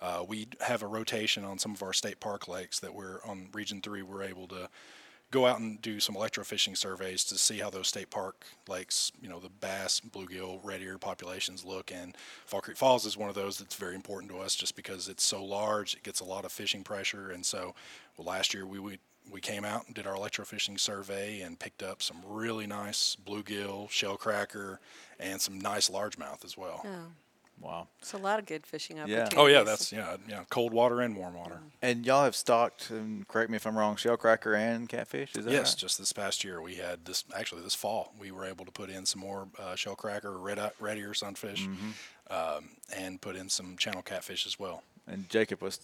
Uh, 0.00 0.24
we 0.26 0.48
have 0.60 0.82
a 0.82 0.86
rotation 0.86 1.44
on 1.44 1.58
some 1.58 1.72
of 1.72 1.82
our 1.82 1.92
state 1.92 2.20
park 2.20 2.48
lakes 2.48 2.80
that 2.80 2.94
we're 2.94 3.22
on 3.24 3.48
Region 3.52 3.80
Three. 3.80 4.02
We're 4.02 4.22
able 4.22 4.46
to 4.48 4.68
go 5.30 5.46
out 5.46 5.60
and 5.60 5.80
do 5.80 6.00
some 6.00 6.14
electrofishing 6.14 6.76
surveys 6.76 7.24
to 7.24 7.38
see 7.38 7.58
how 7.58 7.70
those 7.70 7.88
state 7.88 8.10
park 8.10 8.44
lakes, 8.68 9.12
you 9.22 9.28
know, 9.28 9.38
the 9.38 9.48
bass, 9.48 10.00
bluegill, 10.00 10.60
red 10.64 10.82
ear 10.82 10.98
populations 10.98 11.64
look. 11.64 11.92
And 11.92 12.16
Fall 12.46 12.60
Creek 12.60 12.76
Falls 12.76 13.06
is 13.06 13.16
one 13.16 13.28
of 13.28 13.34
those 13.34 13.58
that's 13.58 13.76
very 13.76 13.94
important 13.94 14.32
to 14.32 14.38
us 14.38 14.54
just 14.54 14.74
because 14.74 15.08
it's 15.08 15.24
so 15.24 15.44
large, 15.44 15.94
it 15.94 16.02
gets 16.02 16.20
a 16.20 16.24
lot 16.24 16.44
of 16.44 16.52
fishing 16.52 16.82
pressure. 16.82 17.30
And 17.30 17.46
so, 17.46 17.74
well, 18.16 18.26
last 18.26 18.54
year 18.54 18.66
we, 18.66 18.78
we 18.78 18.98
we 19.30 19.40
came 19.40 19.64
out 19.64 19.86
and 19.86 19.94
did 19.94 20.06
our 20.06 20.14
electrofishing 20.14 20.80
survey 20.80 21.42
and 21.42 21.58
picked 21.58 21.82
up 21.82 22.02
some 22.02 22.16
really 22.26 22.66
nice 22.66 23.16
bluegill, 23.24 23.88
shellcracker, 23.88 24.78
and 25.20 25.40
some 25.40 25.60
nice 25.60 25.88
largemouth 25.88 26.44
as 26.44 26.56
well. 26.56 26.82
Oh. 26.84 27.06
Wow. 27.60 27.88
It's 27.98 28.14
a 28.14 28.18
lot 28.18 28.38
of 28.38 28.46
good 28.46 28.66
fishing 28.66 28.98
opportunities. 28.98 29.34
Yeah. 29.34 29.40
Oh 29.40 29.46
yeah, 29.46 29.62
that's 29.62 29.92
yeah, 29.92 30.16
yeah, 30.26 30.44
cold 30.48 30.72
water 30.72 31.02
and 31.02 31.14
warm 31.14 31.34
water. 31.34 31.60
And 31.82 32.06
y'all 32.06 32.24
have 32.24 32.34
stocked, 32.34 32.90
and 32.90 33.28
correct 33.28 33.50
me 33.50 33.56
if 33.56 33.66
I'm 33.66 33.76
wrong, 33.76 33.96
shellcracker 33.96 34.56
and 34.56 34.88
catfish. 34.88 35.36
Is 35.36 35.44
that 35.44 35.52
yes? 35.52 35.72
Right? 35.74 35.78
Just 35.78 35.98
this 35.98 36.12
past 36.12 36.42
year, 36.42 36.62
we 36.62 36.76
had 36.76 37.04
this 37.04 37.24
actually 37.36 37.62
this 37.62 37.74
fall 37.74 38.14
we 38.18 38.30
were 38.30 38.46
able 38.46 38.64
to 38.64 38.72
put 38.72 38.88
in 38.88 39.04
some 39.04 39.20
more 39.20 39.48
uh, 39.58 39.74
shellcracker, 39.74 40.42
red 40.42 40.58
red 40.80 40.96
ear 40.96 41.12
sunfish, 41.12 41.66
mm-hmm. 41.66 41.90
um, 42.30 42.70
and 42.96 43.20
put 43.20 43.36
in 43.36 43.50
some 43.50 43.76
channel 43.76 44.02
catfish 44.02 44.46
as 44.46 44.58
well. 44.58 44.82
And 45.06 45.28
Jacob 45.28 45.60
was 45.60 45.80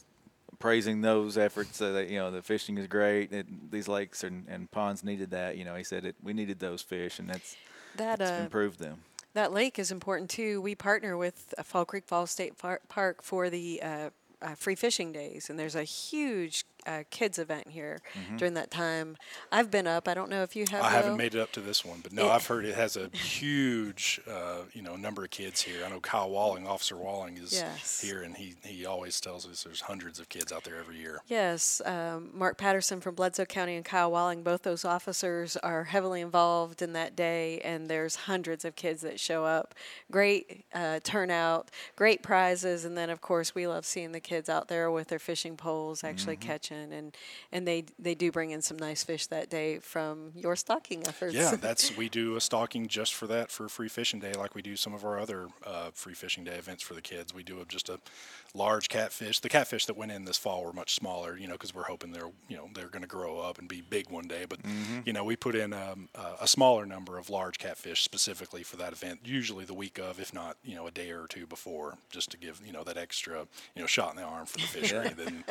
praising 0.59 1.03
those 1.03 1.37
efforts. 1.37 1.77
so 1.77 1.93
that 1.93 2.09
you 2.09 2.19
know 2.19 2.31
the 2.31 2.41
fishing 2.41 2.79
is 2.79 2.87
great. 2.87 3.33
It, 3.33 3.71
these 3.71 3.87
lakes 3.87 4.25
and, 4.25 4.47
and, 4.49 4.71
ponds 4.71 5.05
needed 5.05 5.31
that. 5.33 5.59
You 5.59 5.67
know, 5.67 5.75
he 5.75 5.85
said 5.85 6.07
it. 6.07 6.17
We 6.23 6.33
needed 6.33 6.59
those 6.59 6.81
fish, 6.81 7.19
and 7.19 7.29
that's 7.29 7.55
that 7.97 8.23
uh, 8.23 8.45
improved 8.45 8.79
them 8.79 9.03
that 9.37 9.53
lake 9.53 9.79
is 9.79 9.91
important 9.93 10.31
too. 10.31 10.63
We 10.63 10.75
partner 10.75 11.17
with 11.17 11.55
Fall 11.63 11.85
Creek 11.85 12.05
Falls 12.07 12.31
State 12.31 12.55
Park 12.89 13.23
for 13.23 13.51
the 13.51 13.83
uh, 13.83 14.11
uh, 14.41 14.55
free 14.55 14.75
fishing 14.75 15.13
days, 15.13 15.51
and 15.51 15.59
there's 15.59 15.75
a 15.75 15.83
huge 15.85 16.65
uh, 16.87 17.03
kids 17.11 17.39
event 17.39 17.69
here 17.69 18.01
mm-hmm. 18.15 18.37
during 18.37 18.55
that 18.55 18.71
time. 18.71 19.17
I've 19.51 19.71
been 19.71 19.87
up. 19.87 20.09
I 20.09 20.15
don't 20.15 20.31
know 20.31 20.43
if 20.43 20.55
you 20.55 20.65
have. 20.71 20.83
I 20.83 20.91
haven't 20.91 21.17
made 21.17 21.35
it 21.35 21.41
up 21.41 21.53
to 21.53 21.61
this 21.61 21.85
one, 21.85 22.01
but 22.03 22.13
no, 22.13 22.27
it, 22.27 22.31
I've 22.31 22.47
heard 22.47 22.65
it 22.65 22.75
has 22.75 22.97
a 22.97 23.09
huge, 23.17 24.21
uh, 24.31 24.63
you 24.73 24.83
know, 24.83 24.97
number 24.97 25.25
of 25.25 25.31
kids 25.31 25.63
here. 25.63 25.85
I 25.85 25.91
know 25.91 26.01
Kyle 26.01 26.31
Walling, 26.31 26.67
Officer 26.67 26.97
Walling, 26.97 27.37
is 27.39 27.53
yes. 27.53 28.01
here, 28.01 28.23
and 28.23 28.37
he 28.37 28.55
he 28.63 28.87
always 28.87 29.21
tells 29.21 29.47
us 29.47 29.65
there's 29.65 29.83
hundreds 29.83 30.21
of 30.21 30.29
kids 30.29 30.53
out 30.53 30.65
there 30.65 30.77
every 30.77 30.99
year. 30.99 31.21
Yes, 31.27 31.83
um, 31.85 32.31
Mark 32.33 32.57
Patterson 32.59 33.01
from 33.01 33.15
Bledsoe 33.15 33.45
County 33.45 33.77
and 33.77 33.85
Kyle 33.85 34.11
Walling, 34.11 34.43
both 34.43 34.63
those 34.63 34.85
officers 34.85 35.57
are 35.59 35.85
heavily 35.85 36.21
involved 36.21 36.83
in 36.83 36.93
that 36.93 37.17
day, 37.17 37.61
and 37.61 37.89
there's 37.89 38.17
hundreds 38.17 38.65
of 38.65 38.77
kids 38.77 39.03
that 39.03 39.19
show 39.19 39.45
up. 39.45 39.75
Great 40.11 40.65
uh, 40.73 41.01
turnout, 41.03 41.71
great 41.97 42.23
prizes, 42.23 42.85
and 42.85 42.97
then 42.97 43.11
of 43.11 43.21
course 43.21 43.55
we 43.55 43.67
love 43.67 43.85
seeing 43.85 44.13
the 44.13 44.21
kids 44.21 44.49
out 44.49 44.69
there 44.69 44.91
with 44.91 45.09
their 45.09 45.19
fishing 45.19 45.57
poles 45.57 46.05
actually 46.05 46.37
mm-hmm. 46.37 46.49
catching 46.49 46.76
and 46.93 47.17
and 47.53 47.67
they 47.67 47.85
they 47.99 48.15
do 48.15 48.31
bring 48.31 48.51
in 48.51 48.63
some 48.63 48.77
nice 48.77 49.05
fish 49.05 49.27
that 49.27 49.51
day 49.51 49.79
from 49.79 50.33
your 50.35 50.57
stocking 50.57 51.07
efforts. 51.07 51.35
Yeah, 51.35 51.57
that's 51.61 51.97
we 51.97 52.09
do 52.09 52.37
a 52.37 52.41
stocking 52.41 52.87
just 52.87 53.15
for 53.15 53.27
that 53.27 53.51
for 53.51 53.67
a 53.67 53.71
free 53.71 53.89
fishing 53.89 54.21
day, 54.21 54.33
like 54.33 54.55
we 54.55 54.63
do 54.63 54.77
some 54.77 54.95
of 54.95 55.05
our 55.05 55.19
other 55.19 55.49
uh, 55.65 55.91
free 55.93 56.15
fishing 56.15 56.45
day 56.45 56.57
events 56.57 56.83
for 56.83 56.95
the 56.95 57.01
kids. 57.01 57.35
We 57.35 57.43
do 57.43 57.61
a, 57.61 57.65
just 57.65 57.89
a 57.89 57.99
large 58.55 58.89
catfish. 58.89 59.41
The 59.41 59.49
catfish 59.49 59.87
that 59.87 59.97
went 59.97 60.13
in 60.13 60.25
this 60.25 60.37
fall 60.37 60.65
were 60.65 60.73
much 60.73 60.95
smaller, 60.95 61.37
you 61.37 61.47
know, 61.47 61.55
because 61.55 61.75
we're 61.75 61.85
hoping 61.85 62.13
they're 62.13 62.31
you 62.49 62.57
know 62.57 62.69
they're 62.75 62.89
going 62.89 63.03
to 63.03 63.09
grow 63.09 63.39
up 63.39 63.59
and 63.59 63.69
be 63.69 63.83
big 63.83 64.11
one 64.11 64.27
day. 64.27 64.45
But 64.49 64.63
mm-hmm. 64.63 65.01
you 65.05 65.13
know, 65.13 65.25
we 65.25 65.37
put 65.37 65.55
in 65.55 65.73
um, 65.73 66.09
a 66.41 66.47
smaller 66.47 66.87
number 66.87 67.19
of 67.19 67.31
large 67.31 67.59
catfish 67.59 68.03
specifically 68.03 68.63
for 68.63 68.77
that 68.77 68.93
event, 68.93 69.21
usually 69.25 69.65
the 69.65 69.75
week 69.75 69.99
of, 69.99 70.21
if 70.21 70.33
not 70.33 70.57
you 70.65 70.75
know 70.75 70.87
a 70.87 70.91
day 70.91 71.11
or 71.11 71.27
two 71.29 71.47
before, 71.47 71.99
just 72.11 72.31
to 72.31 72.37
give 72.37 72.61
you 72.65 72.73
know 72.73 72.85
that 72.85 72.97
extra 72.97 73.47
you 73.75 73.83
know 73.83 73.87
shot 73.87 74.11
in 74.11 74.17
the 74.17 74.23
arm 74.23 74.47
for 74.47 74.59
the 74.59 74.65
fishery. 74.67 75.11
then 75.17 75.45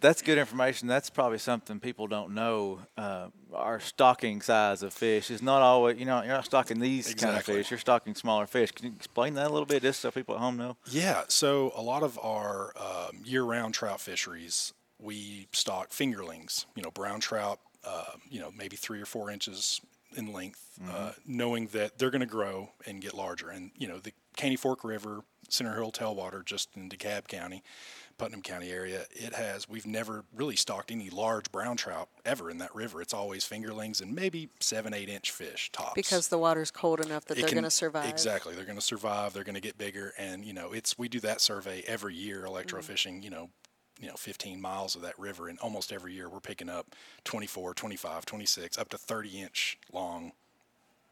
that's 0.00 0.22
good 0.22 0.38
information. 0.38 0.88
That's 0.88 1.10
probably 1.10 1.38
something 1.38 1.80
people 1.80 2.06
don't 2.06 2.34
know. 2.34 2.80
Uh, 2.96 3.28
our 3.52 3.80
stocking 3.80 4.40
size 4.40 4.82
of 4.82 4.92
fish 4.92 5.30
is 5.30 5.42
not 5.42 5.62
always, 5.62 5.98
you 5.98 6.04
know, 6.04 6.22
you're 6.22 6.32
not 6.32 6.44
stocking 6.44 6.80
these 6.80 7.10
exactly. 7.10 7.26
kind 7.26 7.38
of 7.38 7.44
fish. 7.44 7.70
You're 7.70 7.78
stocking 7.78 8.14
smaller 8.14 8.46
fish. 8.46 8.72
Can 8.72 8.86
you 8.86 8.92
explain 8.96 9.34
that 9.34 9.46
a 9.46 9.50
little 9.50 9.66
bit, 9.66 9.82
just 9.82 10.00
so 10.00 10.10
people 10.10 10.34
at 10.34 10.40
home 10.40 10.56
know? 10.56 10.76
Yeah. 10.90 11.24
So 11.28 11.72
a 11.74 11.82
lot 11.82 12.02
of 12.02 12.18
our 12.22 12.72
um, 12.76 13.22
year-round 13.24 13.74
trout 13.74 14.00
fisheries, 14.00 14.72
we 15.00 15.48
stock 15.52 15.90
fingerlings. 15.90 16.66
You 16.74 16.82
know, 16.82 16.90
brown 16.90 17.20
trout. 17.20 17.60
Uh, 17.84 18.16
you 18.28 18.40
know, 18.40 18.50
maybe 18.56 18.74
three 18.74 19.00
or 19.00 19.06
four 19.06 19.30
inches 19.30 19.80
in 20.16 20.32
length, 20.32 20.80
uh, 20.82 20.88
mm-hmm. 20.88 21.06
uh, 21.06 21.12
knowing 21.24 21.68
that 21.68 21.98
they're 21.98 22.10
going 22.10 22.20
to 22.20 22.26
grow 22.26 22.70
and 22.84 23.00
get 23.00 23.14
larger. 23.14 23.48
And 23.48 23.70
you 23.76 23.86
know, 23.86 23.98
the 23.98 24.12
Caney 24.36 24.56
Fork 24.56 24.82
River, 24.82 25.22
Center 25.48 25.74
Hill 25.74 25.92
Tailwater, 25.92 26.44
just 26.44 26.70
in 26.76 26.88
DeKalb 26.88 27.28
County 27.28 27.62
Putnam 28.18 28.42
County 28.42 28.70
area, 28.70 29.04
it 29.10 29.34
has 29.34 29.68
we've 29.68 29.86
never 29.86 30.24
really 30.34 30.56
stocked 30.56 30.90
any 30.90 31.10
large 31.10 31.50
brown 31.52 31.76
trout 31.76 32.08
ever 32.24 32.50
in 32.50 32.58
that 32.58 32.74
river. 32.74 33.00
It's 33.02 33.14
always 33.14 33.44
fingerlings 33.44 34.00
and 34.00 34.14
maybe 34.14 34.48
seven, 34.60 34.94
eight 34.94 35.08
inch 35.08 35.30
fish 35.30 35.70
tops. 35.72 35.92
Because 35.94 36.28
the 36.28 36.38
water's 36.38 36.70
cold 36.70 37.00
enough 37.00 37.24
that 37.26 37.38
it 37.38 37.42
they're 37.42 37.50
going 37.50 37.64
to 37.64 37.70
survive. 37.70 38.08
Exactly, 38.08 38.54
they're 38.54 38.64
going 38.64 38.78
to 38.78 38.84
survive. 38.84 39.32
They're 39.32 39.44
going 39.44 39.54
to 39.54 39.60
get 39.60 39.78
bigger, 39.78 40.12
and 40.18 40.44
you 40.44 40.52
know, 40.52 40.72
it's 40.72 40.98
we 40.98 41.08
do 41.08 41.20
that 41.20 41.40
survey 41.40 41.82
every 41.86 42.14
year, 42.14 42.44
electrofishing. 42.46 43.14
Mm-hmm. 43.14 43.22
You 43.22 43.30
know, 43.30 43.50
you 44.00 44.08
know 44.08 44.14
15 44.14 44.60
miles 44.60 44.94
of 44.94 45.02
that 45.02 45.18
river 45.18 45.48
and 45.48 45.58
almost 45.60 45.90
every 45.90 46.12
year 46.12 46.28
we're 46.28 46.38
picking 46.38 46.68
up 46.68 46.94
24 47.24 47.72
25 47.72 48.26
26 48.26 48.76
up 48.76 48.90
to 48.90 48.98
30 48.98 49.40
inch 49.40 49.78
long 49.90 50.32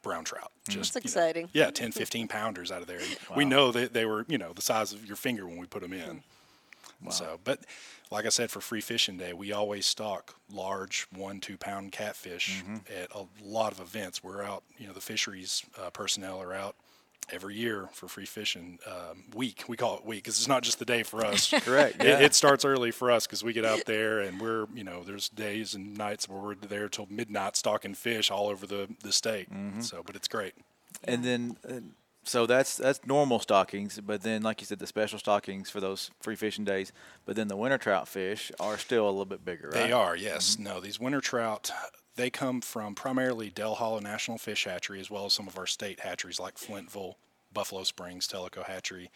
brown 0.05 0.23
trout. 0.23 0.53
Just 0.69 0.95
That's 0.95 1.07
you 1.07 1.21
know, 1.21 1.25
exciting. 1.27 1.49
yeah, 1.53 1.71
10, 1.71 1.91
15 1.93 2.29
pounders 2.29 2.71
out 2.71 2.83
of 2.83 2.87
there. 2.87 2.99
And 2.99 3.37
We 3.37 3.45
know 3.45 3.73
that 3.73 3.93
they 3.93 4.05
were 4.05 4.25
you 4.29 4.39
know 4.39 4.53
the 4.53 4.63
size 4.63 4.93
of 4.93 5.05
your 5.05 5.17
finger 5.17 5.47
when 5.47 5.57
we 5.57 5.67
put 5.67 5.83
them 5.83 5.93
in. 5.93 6.23
So, 7.13 7.39
but 7.45 7.61
like 8.11 8.27
I 8.27 8.31
said, 8.31 8.51
for 8.51 8.61
free 8.61 8.81
fishing 8.81 9.17
day, 9.19 9.33
we 9.33 9.53
always 9.53 9.87
stock 9.87 10.35
large 10.53 11.07
one, 11.15 11.41
two 11.41 11.57
pound 11.57 11.93
catfish 11.93 12.63
at 12.89 13.15
a 13.15 13.25
lot 13.43 13.73
of 13.73 13.81
events. 13.81 14.23
We're 14.23 14.43
out, 14.43 14.63
you 14.79 14.87
know, 14.87 14.93
the 14.93 15.01
fisheries 15.01 15.63
uh, 15.81 15.91
personnel 15.91 16.41
are 16.41 16.55
out 16.55 16.77
every 17.33 17.55
year 17.57 17.89
for 17.93 18.07
free 18.07 18.27
fishing 18.27 18.79
um, 18.87 19.25
week. 19.35 19.65
We 19.67 19.77
call 19.79 19.97
it 19.97 20.05
week 20.05 20.25
because 20.25 20.39
it's 20.39 20.47
not 20.49 20.63
just 20.63 20.79
the 20.79 20.85
day 20.85 21.03
for 21.03 21.25
us. 21.27 21.49
Correct, 21.51 21.97
It, 22.01 22.07
yeah. 22.07 22.19
it 22.21 22.35
starts 22.35 22.65
early 22.67 22.91
for 22.91 23.11
us 23.11 23.27
because 23.27 23.43
we 23.43 23.53
get 23.55 23.65
out 23.65 23.85
there 23.87 24.21
and 24.21 24.41
we're, 24.41 24.67
you 24.75 24.85
know, 24.85 25.03
there's 25.03 25.29
days 25.31 25.75
and 25.75 25.97
nights 25.97 26.29
where 26.29 26.39
we're 26.41 26.55
there 26.55 26.89
till 26.89 27.07
midnight 27.11 27.57
stocking 27.57 27.95
fish 27.95 28.31
all 28.31 28.49
over 28.49 28.67
the, 28.67 28.89
the 29.03 29.11
state. 29.13 29.49
So, 29.81 30.03
but 30.05 30.17
it's 30.17 30.29
great. 30.29 30.53
And 31.03 31.25
then, 31.25 31.57
uh, 31.69 31.81
so 32.25 32.47
that's 32.47 32.77
that's 32.77 33.01
normal 33.07 33.39
stockings. 33.39 34.01
But 34.01 34.23
then, 34.23 34.43
like 34.43 34.61
you 34.61 34.67
said, 34.67 34.79
the 34.79 34.87
special 34.87 35.19
stockings 35.19 35.71
for 35.71 35.81
those 35.81 36.11
free 36.21 36.37
fishing 36.37 36.65
days. 36.65 36.93
But 37.25 37.37
then 37.37 37.49
the 37.49 37.57
winter 37.57 37.79
trout 37.79 38.09
fish 38.09 38.51
are 38.59 38.79
still 38.79 39.07
a 39.07 39.11
little 39.11 39.25
bit 39.25 39.45
bigger, 39.45 39.71
right? 39.73 39.87
They 39.87 39.93
are, 39.93 40.17
yes. 40.17 40.55
Mm-hmm. 40.55 40.65
No, 40.65 40.81
these 40.81 41.01
winter 41.01 41.21
trout, 41.21 41.71
they 42.17 42.31
come 42.31 42.61
from 42.61 42.95
primarily 42.95 43.51
Dale 43.51 43.75
Hollow 43.75 44.01
National 44.01 44.39
Fish 44.39 44.65
Hatchery, 44.65 45.01
as 45.01 45.11
well 45.11 45.27
as 45.27 45.33
some 45.33 45.49
of 45.49 45.59
our 45.59 45.67
state 45.67 46.01
hatcheries 46.01 46.41
like 46.41 46.57
Flintville, 46.57 47.15
Buffalo 47.53 47.85
Springs, 47.85 48.27
Tellico 48.29 48.65
Hatchery. 48.65 49.11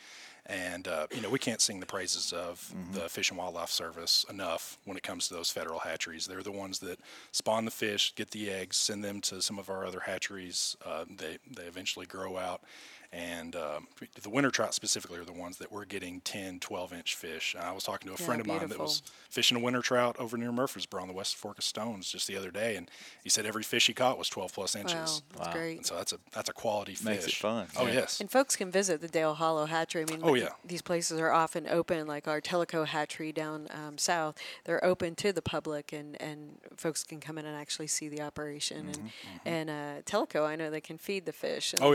And, 0.48 0.88
uh, 0.88 1.06
you 1.14 1.20
know, 1.20 1.28
we 1.28 1.38
can't 1.38 1.60
sing 1.60 1.78
the 1.78 1.86
praises 1.86 2.32
of 2.32 2.74
the 2.94 3.08
Fish 3.08 3.28
and 3.30 3.38
Wildlife 3.38 3.68
Service 3.68 4.24
enough 4.30 4.78
when 4.86 4.96
it 4.96 5.02
comes 5.02 5.28
to 5.28 5.34
those 5.34 5.50
federal 5.50 5.78
hatcheries. 5.78 6.26
They're 6.26 6.42
the 6.42 6.50
ones 6.50 6.78
that 6.78 6.98
spawn 7.32 7.66
the 7.66 7.70
fish, 7.70 8.14
get 8.14 8.30
the 8.30 8.50
eggs, 8.50 8.78
send 8.78 9.04
them 9.04 9.20
to 9.22 9.42
some 9.42 9.58
of 9.58 9.68
our 9.68 9.84
other 9.84 10.00
hatcheries. 10.00 10.74
Uh, 10.84 11.04
they, 11.14 11.36
they 11.54 11.64
eventually 11.64 12.06
grow 12.06 12.38
out. 12.38 12.62
And 13.10 13.56
um, 13.56 13.86
the 14.22 14.28
winter 14.28 14.50
trout 14.50 14.74
specifically 14.74 15.18
are 15.18 15.24
the 15.24 15.32
ones 15.32 15.56
that 15.58 15.72
we're 15.72 15.86
getting 15.86 16.20
10, 16.20 16.60
12 16.60 16.92
inch 16.92 17.14
fish. 17.14 17.56
I 17.58 17.72
was 17.72 17.84
talking 17.84 18.06
to 18.08 18.14
a 18.14 18.18
Yeah, 18.18 18.26
friend 18.26 18.40
of 18.40 18.46
mine 18.46 18.68
that 18.68 18.78
was 18.78 19.02
fishing 19.30 19.56
a 19.56 19.60
winter 19.60 19.80
trout 19.80 20.16
over 20.18 20.36
near 20.36 20.52
Murfreesboro 20.52 21.00
on 21.00 21.08
the 21.08 21.14
West 21.14 21.34
Fork 21.36 21.56
of 21.56 21.64
Stones 21.64 22.10
just 22.12 22.26
the 22.26 22.36
other 22.36 22.50
day, 22.50 22.76
and 22.76 22.90
he 23.24 23.30
said 23.30 23.46
every 23.46 23.62
fish 23.62 23.86
he 23.86 23.94
caught 23.94 24.18
was 24.18 24.28
12 24.28 24.52
plus 24.52 24.76
inches 24.76 24.94
Wow, 24.94 25.00
inches. 25.00 25.22
that's 25.36 25.48
great. 25.56 25.76
And 25.78 25.86
so 25.86 25.94
that's 25.96 26.12
a 26.12 26.18
that's 26.32 26.50
a 26.50 26.52
quality 26.52 26.94
fish. 26.94 27.04
Makes 27.06 27.26
it 27.28 27.32
fun, 27.34 27.66
Oh 27.78 27.86
yeah. 27.86 27.92
yes. 27.94 28.20
And 28.20 28.30
folks 28.30 28.56
can 28.56 28.70
visit 28.70 29.00
the 29.00 29.08
Dale 29.08 29.34
Hollow 29.34 29.64
Hatchery. 29.66 30.02
I 30.02 30.06
mean, 30.06 30.20
Oh, 30.22 30.34
yeah. 30.34 30.48
these 30.66 30.82
places 30.82 31.18
are 31.18 31.30
often 31.30 31.66
open, 31.66 32.06
like 32.06 32.28
our 32.28 32.40
Tellico 32.42 32.86
Hatchery 32.86 33.32
down 33.32 33.68
um, 33.70 33.96
south. 33.96 34.36
They're 34.64 34.84
open 34.84 35.14
to 35.16 35.32
the 35.32 35.42
public, 35.42 35.92
and, 35.92 36.20
and 36.20 36.58
folks 36.76 37.04
can 37.04 37.20
come 37.20 37.38
in 37.38 37.46
and 37.46 37.56
actually 37.56 37.86
see 37.86 38.08
the 38.08 38.20
operation. 38.20 38.88
And 38.88 39.10
and 39.46 39.70
uh, 39.70 40.02
Tellico, 40.04 40.46
I 40.46 40.56
know 40.56 40.70
they 40.70 40.80
can 40.80 40.98
feed 40.98 41.24
the 41.24 41.32
fish. 41.32 41.72
And 41.72 41.82
Mm-hmm, 41.82 41.88
Oh 41.88 41.92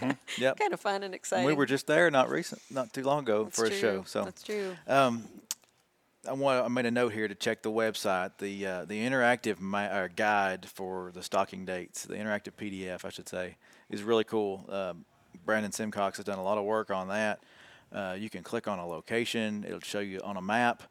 yeah. 0.00 0.14
Yep. 0.50 0.58
kind 0.58 0.72
of 0.72 0.80
fun 0.80 1.02
and 1.02 1.14
exciting. 1.14 1.46
And 1.46 1.54
we 1.54 1.58
were 1.58 1.66
just 1.66 1.86
there 1.86 2.10
not 2.10 2.28
recent, 2.28 2.60
not 2.70 2.92
too 2.92 3.02
long 3.02 3.20
ago 3.20 3.44
That's 3.44 3.56
for 3.56 3.66
a 3.66 3.72
show. 3.72 4.04
So 4.06 4.24
that's 4.24 4.42
true. 4.42 4.76
Um, 4.86 5.24
I 6.28 6.32
want 6.32 6.64
I 6.64 6.68
made 6.68 6.86
a 6.86 6.90
note 6.90 7.12
here 7.12 7.28
to 7.28 7.34
check 7.34 7.62
the 7.62 7.70
website. 7.70 8.32
The 8.38 8.66
uh, 8.66 8.84
the 8.84 9.00
interactive 9.00 9.58
ma- 9.58 9.78
uh, 9.84 10.08
guide 10.14 10.66
for 10.66 11.12
the 11.14 11.22
stocking 11.22 11.64
dates, 11.64 12.04
the 12.04 12.16
interactive 12.16 12.52
PDF, 12.58 13.04
I 13.04 13.08
should 13.08 13.28
say, 13.28 13.56
is 13.88 14.02
really 14.02 14.24
cool. 14.24 14.66
Um, 14.68 15.04
Brandon 15.46 15.72
Simcox 15.72 16.18
has 16.18 16.26
done 16.26 16.38
a 16.38 16.42
lot 16.42 16.58
of 16.58 16.64
work 16.64 16.90
on 16.90 17.08
that. 17.08 17.42
Uh, 17.92 18.16
you 18.18 18.28
can 18.28 18.42
click 18.42 18.68
on 18.68 18.78
a 18.78 18.86
location; 18.86 19.64
it'll 19.66 19.80
show 19.80 20.00
you 20.00 20.20
on 20.22 20.36
a 20.36 20.42
map 20.42 20.82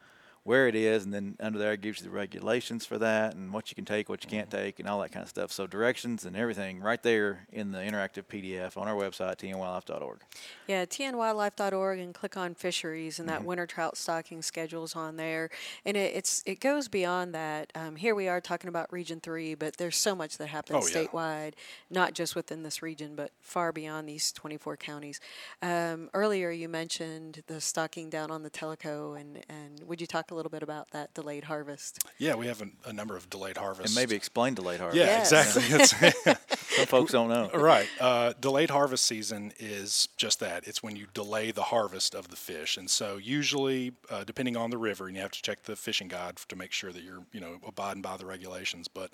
where 0.43 0.67
it 0.67 0.75
is, 0.75 1.03
and 1.05 1.13
then 1.13 1.35
under 1.39 1.59
there 1.59 1.73
it 1.73 1.81
gives 1.81 1.99
you 1.99 2.05
the 2.05 2.15
regulations 2.15 2.85
for 2.85 2.97
that 2.97 3.35
and 3.35 3.53
what 3.53 3.69
you 3.69 3.75
can 3.75 3.85
take, 3.85 4.09
what 4.09 4.23
you 4.23 4.29
can't 4.29 4.49
take, 4.49 4.79
and 4.79 4.87
all 4.89 4.99
that 5.01 5.11
kind 5.11 5.23
of 5.23 5.29
stuff. 5.29 5.51
So 5.51 5.67
directions 5.67 6.25
and 6.25 6.35
everything 6.35 6.79
right 6.79 7.01
there 7.03 7.45
in 7.51 7.71
the 7.71 7.79
interactive 7.79 8.23
PDF 8.25 8.77
on 8.77 8.87
our 8.87 8.95
website, 8.95 9.37
tnwildlife.org. 9.37 10.19
Yeah, 10.67 10.85
tnwildlife.org 10.85 11.99
and 11.99 12.13
click 12.13 12.37
on 12.37 12.55
fisheries, 12.55 13.19
and 13.19 13.27
Mm-hmm. 13.29 13.37
that 13.39 13.45
winter 13.45 13.67
trout 13.67 13.97
stocking 13.97 14.41
schedule's 14.41 14.95
on 14.95 15.17
there. 15.17 15.49
And 15.85 15.95
it, 15.97 16.15
it's 16.15 16.41
it 16.45 16.59
goes 16.59 16.87
beyond 16.87 17.35
that. 17.35 17.71
Um, 17.75 17.95
here 17.97 18.15
we 18.15 18.27
are 18.27 18.41
talking 18.41 18.69
about 18.69 18.91
Region 18.91 19.19
Three, 19.19 19.53
but 19.55 19.77
there's 19.77 19.97
so 19.97 20.15
much 20.15 20.37
that 20.37 20.47
happens 20.47 20.85
Oh, 20.85 20.87
yeah. 20.87 21.05
statewide, 21.05 21.53
not 21.89 22.13
just 22.13 22.35
within 22.35 22.63
this 22.63 22.81
region, 22.81 23.15
but 23.15 23.31
far 23.41 23.71
beyond 23.71 24.07
these 24.07 24.31
24 24.31 24.77
counties. 24.77 25.19
Um, 25.61 26.09
earlier, 26.13 26.49
you 26.51 26.69
mentioned 26.69 27.43
the 27.47 27.59
stocking 27.61 28.09
down 28.09 28.31
on 28.31 28.43
the 28.43 28.49
Tellico, 28.49 29.19
and 29.19 29.43
and 29.49 29.81
would 29.85 29.99
you 30.01 30.07
talk 30.07 30.28
a 30.31 30.35
little 30.35 30.49
bit 30.49 30.63
about 30.63 30.91
that 30.91 31.13
delayed 31.13 31.45
harvest? 31.45 31.99
Yeah, 32.17 32.35
we 32.35 32.47
have 32.47 32.61
a, 32.61 32.67
a 32.89 32.93
number 32.93 33.15
of 33.15 33.29
delayed 33.29 33.57
harvests. 33.57 33.95
And 33.95 34.01
maybe 34.01 34.15
explain 34.15 34.53
delayed 34.53 34.79
harvest. 34.79 34.97
Yeah, 34.97 35.23
Yes. 35.29 35.55
exactly. 35.57 36.33
Some 36.75 36.85
folks 36.85 37.11
don't 37.11 37.29
know. 37.29 37.49
Right. 37.59 37.87
Uh, 37.99 38.33
delayed 38.39 38.69
harvest 38.69 39.05
season 39.05 39.51
is 39.59 40.07
just 40.17 40.39
that. 40.39 40.67
It's 40.67 40.81
when 40.83 40.95
you 40.95 41.07
delay 41.13 41.51
the 41.51 41.63
harvest 41.63 42.15
of 42.15 42.29
the 42.29 42.35
fish, 42.35 42.77
and 42.77 42.89
so 42.89 43.17
usually, 43.17 43.93
uh, 44.09 44.23
depending 44.23 44.55
on 44.57 44.69
the 44.69 44.77
river, 44.77 45.07
and 45.07 45.15
you 45.15 45.21
have 45.21 45.31
to 45.31 45.41
check 45.41 45.63
the 45.63 45.75
fishing 45.75 46.07
guide 46.07 46.37
to 46.47 46.55
make 46.55 46.71
sure 46.71 46.91
that 46.91 47.03
you're, 47.03 47.23
you 47.33 47.39
know, 47.41 47.57
abiding 47.67 48.01
by 48.01 48.17
the 48.17 48.25
regulations. 48.25 48.87
But 48.87 49.11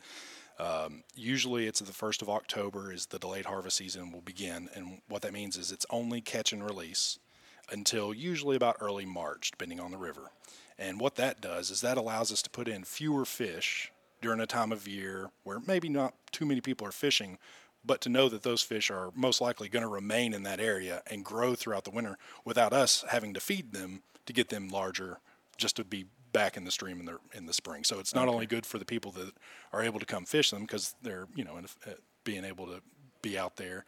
um, 0.59 1.03
usually, 1.15 1.67
it's 1.67 1.79
the 1.79 1.91
first 1.91 2.21
of 2.21 2.29
October 2.29 2.91
is 2.93 3.07
the 3.07 3.19
delayed 3.19 3.45
harvest 3.45 3.77
season 3.77 4.11
will 4.11 4.21
begin, 4.21 4.69
and 4.75 5.01
what 5.09 5.21
that 5.23 5.33
means 5.33 5.57
is 5.57 5.71
it's 5.71 5.85
only 5.89 6.21
catch 6.21 6.53
and 6.53 6.63
release 6.63 7.19
until 7.71 8.13
usually 8.13 8.55
about 8.55 8.77
early 8.79 9.05
March, 9.05 9.51
depending 9.51 9.79
on 9.79 9.91
the 9.91 9.97
river. 9.97 10.29
And 10.77 10.99
what 10.99 11.15
that 11.15 11.41
does 11.41 11.71
is 11.71 11.81
that 11.81 11.97
allows 11.97 12.31
us 12.31 12.41
to 12.43 12.49
put 12.49 12.67
in 12.67 12.83
fewer 12.83 13.25
fish 13.25 13.91
during 14.21 14.39
a 14.39 14.47
time 14.47 14.71
of 14.71 14.87
year 14.87 15.29
where 15.43 15.59
maybe 15.65 15.89
not 15.89 16.13
too 16.31 16.45
many 16.45 16.61
people 16.61 16.87
are 16.87 16.91
fishing, 16.91 17.37
but 17.85 18.01
to 18.01 18.09
know 18.09 18.27
that 18.29 18.43
those 18.43 18.61
fish 18.61 18.89
are 18.89 19.11
most 19.15 19.39
likely 19.39 19.69
going 19.69 19.83
to 19.83 19.89
remain 19.89 20.33
in 20.33 20.43
that 20.43 20.59
area 20.59 21.01
and 21.07 21.23
grow 21.23 21.55
throughout 21.55 21.83
the 21.83 21.91
winter 21.91 22.17
without 22.43 22.73
us 22.73 23.05
having 23.09 23.33
to 23.33 23.39
feed 23.39 23.71
them 23.71 24.01
to 24.25 24.33
get 24.33 24.49
them 24.49 24.67
larger 24.67 25.19
just 25.57 25.75
to 25.75 25.83
be 25.83 26.05
back 26.33 26.57
in 26.57 26.65
the 26.65 26.71
stream 26.71 26.99
in 26.99 27.05
the 27.05 27.17
in 27.33 27.45
the 27.45 27.53
spring. 27.53 27.83
So 27.83 27.99
it's 27.99 28.13
not 28.13 28.27
only 28.27 28.45
good 28.45 28.65
for 28.65 28.77
the 28.77 28.85
people 28.85 29.11
that 29.11 29.31
are 29.71 29.81
able 29.81 29.99
to 29.99 30.05
come 30.05 30.25
fish 30.25 30.49
them 30.49 30.63
because 30.63 30.95
they're 31.01 31.27
you 31.35 31.45
know 31.45 31.59
uh, 31.87 31.91
being 32.23 32.43
able 32.43 32.65
to 32.65 32.81
be 33.21 33.37
out 33.37 33.55
there, 33.55 33.85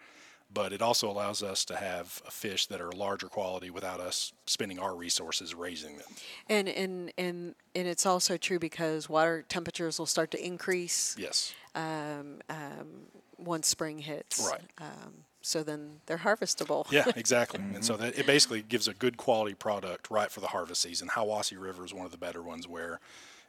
but 0.51 0.73
it 0.73 0.81
also 0.81 1.09
allows 1.09 1.43
us 1.43 1.65
to 1.65 1.75
have 1.75 2.07
fish 2.07 2.67
that 2.67 2.81
are 2.81 2.91
larger 2.91 3.27
quality 3.27 3.69
without 3.69 3.99
us 3.99 4.33
spending 4.45 4.79
our 4.79 4.95
resources 4.95 5.53
raising 5.53 5.97
them. 5.97 6.07
And 6.49 6.69
and 6.69 7.11
and 7.17 7.55
and 7.75 7.87
it's 7.87 8.05
also 8.05 8.37
true 8.37 8.59
because 8.59 9.09
water 9.09 9.43
temperatures 9.47 9.99
will 9.99 10.05
start 10.05 10.31
to 10.31 10.45
increase. 10.45 11.15
Yes. 11.17 11.53
um, 11.75 12.41
um, 12.49 13.07
once 13.37 13.67
spring 13.67 13.99
hits. 13.99 14.49
Right. 14.49 14.61
Um, 14.79 15.25
so 15.41 15.63
then 15.63 16.01
they're 16.07 16.17
harvestable. 16.17 16.91
Yeah, 16.91 17.05
exactly. 17.15 17.61
And 17.61 17.85
so 17.85 17.95
that 17.97 18.17
it 18.17 18.25
basically 18.25 18.61
gives 18.61 18.87
a 18.87 18.93
good 18.93 19.15
quality 19.17 19.53
product 19.53 20.09
right 20.11 20.31
for 20.31 20.41
the 20.41 20.47
harvest 20.47 20.81
season. 20.81 21.07
Hiwassee 21.09 21.59
River 21.59 21.85
is 21.85 21.93
one 21.93 22.05
of 22.05 22.11
the 22.11 22.17
better 22.17 22.41
ones 22.41 22.67
where 22.67 22.99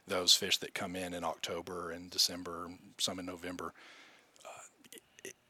those 0.07 0.33
fish 0.33 0.57
that 0.57 0.73
come 0.73 0.95
in 0.95 1.13
in 1.13 1.23
October 1.23 1.91
and 1.91 2.09
December, 2.09 2.69
some 2.97 3.19
in 3.19 3.25
November, 3.25 3.73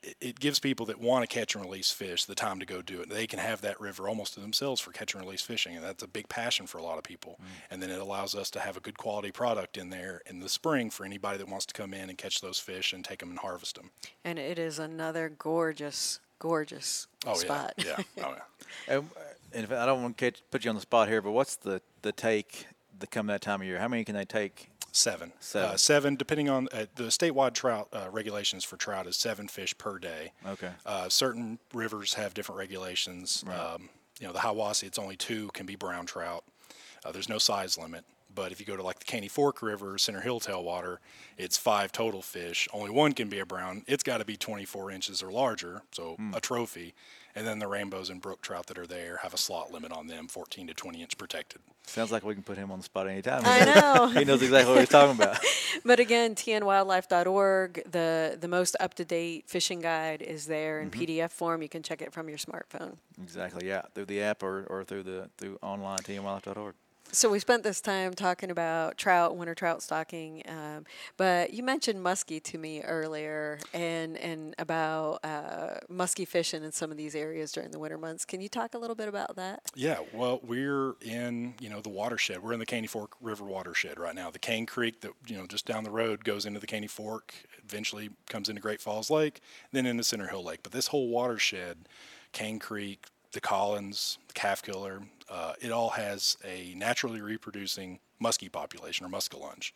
it, 0.09 0.15
it, 0.21 0.29
it 0.29 0.39
gives 0.39 0.59
people 0.59 0.85
that 0.87 0.99
want 0.99 1.27
to 1.27 1.33
catch 1.33 1.55
and 1.55 1.63
release 1.63 1.91
fish 1.91 2.25
the 2.25 2.35
time 2.35 2.59
to 2.59 2.65
go 2.65 2.81
do 2.81 3.01
it. 3.01 3.09
They 3.09 3.27
can 3.27 3.39
have 3.39 3.61
that 3.61 3.79
river 3.79 4.07
almost 4.07 4.33
to 4.35 4.39
themselves 4.39 4.81
for 4.81 4.91
catch 4.91 5.13
and 5.13 5.23
release 5.23 5.41
fishing, 5.41 5.75
and 5.75 5.83
that's 5.83 6.03
a 6.03 6.07
big 6.07 6.29
passion 6.29 6.67
for 6.67 6.77
a 6.77 6.83
lot 6.83 6.97
of 6.97 7.03
people. 7.03 7.39
Mm. 7.41 7.45
And 7.71 7.83
then 7.83 7.89
it 7.89 7.99
allows 7.99 8.35
us 8.35 8.49
to 8.51 8.59
have 8.59 8.77
a 8.77 8.79
good 8.79 8.97
quality 8.97 9.31
product 9.31 9.77
in 9.77 9.89
there 9.89 10.21
in 10.25 10.39
the 10.39 10.49
spring 10.49 10.89
for 10.89 11.05
anybody 11.05 11.37
that 11.37 11.47
wants 11.49 11.65
to 11.67 11.73
come 11.73 11.93
in 11.93 12.09
and 12.09 12.17
catch 12.17 12.41
those 12.41 12.59
fish 12.59 12.93
and 12.93 13.03
take 13.03 13.19
them 13.19 13.29
and 13.29 13.39
harvest 13.39 13.75
them. 13.75 13.91
And 14.23 14.39
it 14.39 14.59
is 14.59 14.79
another 14.79 15.29
gorgeous, 15.29 16.19
gorgeous 16.39 17.07
Oh 17.25 17.33
spot. 17.35 17.73
yeah, 17.77 17.97
yeah, 18.15 18.25
oh 18.25 18.31
yeah. 18.31 18.41
And, 18.95 19.09
and 19.53 19.63
if 19.63 19.71
I 19.71 19.85
don't 19.85 20.01
want 20.03 20.17
to 20.17 20.31
catch, 20.31 20.41
put 20.51 20.63
you 20.63 20.69
on 20.69 20.75
the 20.75 20.81
spot 20.81 21.07
here, 21.07 21.21
but 21.21 21.31
what's 21.31 21.55
the, 21.55 21.81
the 22.01 22.11
take 22.11 22.67
that 22.99 23.11
come 23.11 23.27
that 23.27 23.41
time 23.41 23.61
of 23.61 23.67
year? 23.67 23.79
How 23.79 23.87
many 23.87 24.03
can 24.03 24.15
they 24.15 24.25
take? 24.25 24.69
Seven. 24.91 25.33
Seven. 25.39 25.69
Uh, 25.69 25.77
seven, 25.77 26.15
depending 26.15 26.49
on 26.49 26.67
uh, 26.71 26.85
the 26.95 27.05
statewide 27.05 27.53
trout 27.53 27.87
uh, 27.93 28.07
regulations 28.11 28.63
for 28.63 28.77
trout 28.77 29.07
is 29.07 29.17
seven 29.17 29.47
fish 29.47 29.77
per 29.77 29.99
day. 29.99 30.31
Okay. 30.45 30.71
Uh, 30.85 31.09
certain 31.09 31.59
rivers 31.73 32.13
have 32.15 32.33
different 32.33 32.57
regulations. 32.57 33.43
Um, 33.47 33.89
you 34.19 34.27
know, 34.27 34.33
the 34.33 34.39
Hiwassee, 34.39 34.83
it's 34.83 34.99
only 34.99 35.15
two 35.15 35.49
can 35.53 35.65
be 35.65 35.75
brown 35.75 36.05
trout. 36.05 36.43
Uh, 37.05 37.11
there's 37.11 37.29
no 37.29 37.37
size 37.37 37.77
limit. 37.77 38.03
But 38.33 38.51
if 38.51 38.59
you 38.59 38.65
go 38.65 38.77
to 38.77 38.83
like 38.83 38.99
the 38.99 39.05
Caney 39.05 39.27
Fork 39.27 39.61
River, 39.61 39.97
Center 39.97 40.21
Hill 40.21 40.39
tailwater, 40.39 40.97
it's 41.37 41.57
five 41.57 41.91
total 41.91 42.21
fish. 42.21 42.67
Only 42.71 42.91
one 42.91 43.13
can 43.13 43.27
be 43.29 43.39
a 43.39 43.45
brown. 43.45 43.83
It's 43.87 44.03
got 44.03 44.19
to 44.19 44.25
be 44.25 44.37
24 44.37 44.91
inches 44.91 45.23
or 45.23 45.31
larger, 45.31 45.81
so 45.91 46.15
a 46.33 46.39
trophy. 46.39 46.93
And 47.35 47.45
then 47.47 47.59
the 47.59 47.67
rainbows 47.67 48.09
and 48.09 48.19
brook 48.21 48.41
trout 48.41 48.67
that 48.67 48.77
are 48.77 48.87
there 48.87 49.17
have 49.23 49.33
a 49.33 49.37
slot 49.37 49.71
limit 49.71 49.91
on 49.91 50.07
them, 50.07 50.27
14 50.27 50.67
to 50.67 50.73
20 50.73 51.01
inch 51.01 51.17
protected. 51.17 51.61
Sounds 51.85 52.11
like 52.11 52.23
we 52.23 52.33
can 52.33 52.43
put 52.43 52.57
him 52.57 52.71
on 52.71 52.79
the 52.79 52.83
spot 52.83 53.07
anytime. 53.07 53.41
I 53.45 53.65
know. 53.65 54.07
he 54.19 54.25
knows 54.25 54.41
exactly 54.41 54.73
what 54.73 54.79
he's 54.81 54.89
talking 54.89 55.15
about. 55.15 55.37
But 55.85 55.99
again, 55.99 56.33
tnwildlife.org, 56.35 57.83
the, 57.89 58.37
the 58.39 58.47
most 58.47 58.75
up 58.79 58.95
to 58.95 59.05
date 59.05 59.45
fishing 59.47 59.79
guide 59.81 60.21
is 60.21 60.45
there 60.47 60.81
in 60.81 60.89
Mm-hmm. 60.89 61.01
PDF 61.01 61.31
form. 61.31 61.61
You 61.61 61.69
can 61.69 61.83
check 61.83 62.01
it 62.01 62.11
from 62.11 62.27
your 62.27 62.37
smartphone. 62.39 62.97
Exactly. 63.21 63.67
Yeah, 63.67 63.83
through 63.93 64.05
the 64.05 64.21
app 64.21 64.41
or, 64.43 64.65
or 64.69 64.83
through 64.83 65.03
the 65.03 65.29
through 65.37 65.57
online 65.61 65.99
tnwildlife.org. 65.99 66.73
So 67.11 67.29
we 67.29 67.39
spent 67.39 67.63
this 67.63 67.81
time 67.81 68.13
talking 68.13 68.51
about 68.51 68.97
trout, 68.97 69.35
winter 69.35 69.55
trout 69.55 69.81
stocking, 69.81 70.43
um, 70.47 70.85
but 71.17 71.51
you 71.51 71.63
mentioned 71.63 72.05
muskie 72.05 72.41
to 72.43 72.57
me 72.59 72.81
earlier, 72.81 73.57
and 73.73 74.15
and 74.17 74.53
about 74.59 75.19
uh, 75.23 75.79
muskie 75.91 76.27
fishing 76.27 76.63
in 76.63 76.71
some 76.71 76.91
of 76.91 76.97
these 76.97 77.15
areas 77.15 77.51
during 77.51 77.71
the 77.71 77.79
winter 77.79 77.97
months. 77.97 78.25
Can 78.25 78.41
you 78.41 78.49
talk 78.49 78.75
a 78.75 78.77
little 78.77 78.95
bit 78.95 79.07
about 79.07 79.35
that? 79.37 79.63
Yeah, 79.73 79.99
well, 80.13 80.39
we're 80.43 80.93
in 81.01 81.55
you 81.59 81.69
know 81.69 81.81
the 81.81 81.89
watershed. 81.89 82.43
We're 82.43 82.53
in 82.53 82.59
the 82.59 82.65
Caney 82.65 82.87
Fork 82.87 83.13
River 83.19 83.43
watershed 83.43 83.99
right 83.99 84.13
now. 84.13 84.29
The 84.29 84.37
Cane 84.37 84.67
Creek 84.67 85.01
that 85.01 85.13
you 85.25 85.35
know 85.35 85.47
just 85.47 85.65
down 85.65 85.83
the 85.83 85.91
road 85.91 86.23
goes 86.23 86.45
into 86.45 86.59
the 86.59 86.67
Caney 86.67 86.87
Fork, 86.87 87.33
eventually 87.63 88.11
comes 88.29 88.49
into 88.49 88.61
Great 88.61 88.81
Falls 88.81 89.09
Lake, 89.09 89.41
then 89.71 89.87
into 89.87 90.03
Center 90.03 90.27
Hill 90.27 90.43
Lake. 90.43 90.59
But 90.61 90.73
this 90.73 90.87
whole 90.87 91.09
watershed, 91.09 91.89
Cane 92.33 92.59
Creek, 92.59 93.07
the 93.31 93.41
Collins, 93.41 94.17
the 94.27 94.33
Calf 94.33 94.61
Killer, 94.61 95.01
uh, 95.29 95.53
it 95.61 95.71
all 95.71 95.91
has 95.91 96.37
a 96.43 96.73
naturally 96.75 97.21
reproducing 97.21 97.99
muskie 98.21 98.51
population 98.51 99.05
or 99.05 99.09
muskellunge, 99.09 99.71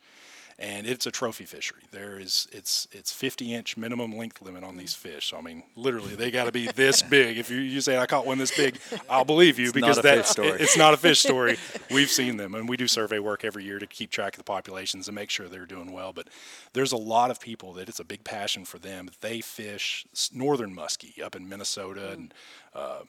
and 0.59 0.85
it's 0.87 1.05
a 1.05 1.11
trophy 1.11 1.45
fishery. 1.45 1.83
There 1.91 2.19
is 2.19 2.47
it's 2.51 2.87
it's 2.91 3.11
50 3.11 3.53
inch 3.53 3.75
minimum 3.77 4.15
length 4.15 4.41
limit 4.41 4.63
on 4.63 4.77
these 4.77 4.93
fish. 4.93 5.27
So 5.27 5.37
I 5.37 5.41
mean, 5.41 5.63
literally, 5.75 6.15
they 6.15 6.31
got 6.31 6.45
to 6.45 6.51
be 6.51 6.67
this 6.67 7.01
big. 7.17 7.37
If 7.37 7.49
you, 7.49 7.57
you 7.57 7.81
say 7.81 7.97
I 7.97 8.05
caught 8.05 8.25
one 8.25 8.37
this 8.37 8.55
big, 8.55 8.77
I'll 9.09 9.25
believe 9.25 9.57
you 9.59 9.65
It's 9.65 9.73
because 9.73 9.97
not 9.97 10.05
a 10.05 10.07
that 10.09 10.17
fish 10.19 10.27
story. 10.27 10.49
it- 10.49 10.61
it's 10.61 10.77
not 10.77 10.93
a 10.93 10.97
fish 10.97 11.19
story. 11.19 11.57
We've 11.91 12.09
seen 12.09 12.37
them, 12.37 12.55
and 12.55 12.67
we 12.69 12.77
do 12.77 12.87
survey 12.87 13.19
work 13.19 13.43
every 13.43 13.63
year 13.63 13.79
to 13.79 13.87
keep 13.87 14.09
track 14.11 14.33
of 14.33 14.37
the 14.37 14.43
populations 14.43 15.07
and 15.07 15.15
make 15.15 15.29
sure 15.29 15.47
they're 15.47 15.65
doing 15.65 15.91
well. 15.91 16.13
But 16.13 16.27
there's 16.73 16.91
a 16.91 16.97
lot 16.97 17.31
of 17.31 17.39
people 17.39 17.73
that 17.73 17.89
it's 17.89 17.99
a 17.99 18.03
big 18.05 18.23
passion 18.23 18.65
for 18.65 18.79
them. 18.79 19.09
They 19.21 19.41
fish 19.41 20.05
northern 20.33 20.75
muskie 20.75 21.21
up 21.21 21.35
in 21.35 21.47
Minnesota 21.49 22.11
and 22.11 22.33
uh, 22.75 22.99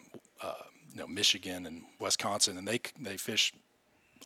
uh, 0.43 0.55
you 0.93 1.01
know 1.01 1.07
Michigan 1.07 1.67
and 1.67 1.83
Wisconsin, 1.99 2.57
and 2.59 2.67
they 2.67 2.81
they 2.99 3.17
fish 3.17 3.53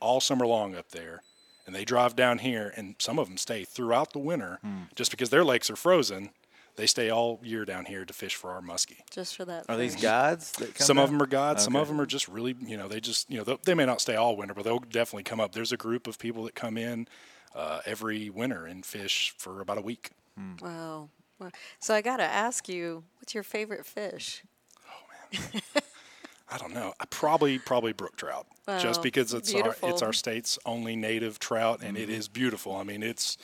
all 0.01 0.21
summer 0.21 0.47
long 0.47 0.75
up 0.75 0.91
there. 0.91 1.23
And 1.69 1.77
they 1.77 1.85
drive 1.85 2.17
down 2.17 2.39
here, 2.39 2.73
and 2.79 2.95
some 2.99 3.19
of 3.19 3.29
them 3.29 3.37
stay 3.37 3.63
throughout 3.63 4.15
the 4.15 4.19
winter, 4.19 4.59
Hmm. 4.63 4.85
just 4.95 5.11
because 5.11 5.29
their 5.29 5.45
lakes 5.45 5.69
are 5.69 5.77
frozen. 5.77 6.31
They 6.77 6.87
stay 6.87 7.11
all 7.11 7.41
year 7.43 7.67
down 7.67 7.85
here 7.85 8.07
to 8.07 8.15
fish 8.15 8.37
for 8.37 8.53
our 8.53 8.63
muskie. 8.63 9.01
Just 9.11 9.37
for 9.37 9.45
that. 9.45 9.67
Are 9.69 9.77
these 9.77 9.93
fish. 9.93 10.03
guides? 10.03 10.53
That 10.53 10.75
come 10.77 10.87
Some 10.87 10.97
of 10.97 11.11
them 11.11 11.21
are 11.21 11.27
guides. 11.27 11.63
Some 11.63 11.77
of 11.77 11.87
them 11.89 12.01
are 12.01 12.07
just 12.07 12.27
really, 12.27 12.57
you 12.65 12.79
know, 12.79 12.89
they 12.89 13.01
just, 13.01 13.29
you 13.31 13.37
know, 13.37 13.45
they'll- 13.45 13.77
may 13.77 13.85
not 13.85 14.01
stay 14.01 14.17
all 14.17 14.35
winter, 14.35 14.55
but 14.55 14.65
they'll 14.65 14.79
definitely 14.79 15.25
come 15.25 15.41
up. 15.41 15.53
There's 15.53 15.71
a 15.73 15.77
group 15.77 16.07
of 16.07 16.19
people 16.19 16.43
that 16.45 16.55
come 16.55 16.79
in 16.79 17.07
uh, 17.55 17.81
every 17.85 18.31
winter 18.31 18.65
and 18.65 18.87
fish 18.87 19.35
for 19.37 19.61
about 19.61 19.77
a 19.77 19.83
week. 19.83 20.13
Wow. 20.63 21.11
Wow. 21.39 21.51
So 21.81 21.95
I 21.95 22.01
got 22.01 22.17
to 22.17 22.25
ask 22.25 22.67
you, 22.67 23.05
what's 23.19 23.35
your 23.35 23.43
favorite 23.43 23.85
fish? 23.85 24.43
I 26.51 26.59
don't 26.59 26.73
know. 26.73 26.95
I 26.99 27.05
probably 27.07 27.59
probably 27.59 27.93
brook 27.93 28.17
trout, 28.17 28.47
just 28.81 29.03
because 29.03 29.35
it's 29.35 29.55
our 29.55 29.77
it's 29.83 30.03
our 30.03 30.13
state's 30.13 30.59
only 30.65 30.97
native 30.97 31.39
trout, 31.39 31.81
and 31.83 31.97
it 31.97 32.09
mm-hmm. 32.09 32.19
is 32.19 32.29
beautiful. 32.29 32.77
I 32.77 32.85
mean, 32.85 33.03
it's 33.03 33.37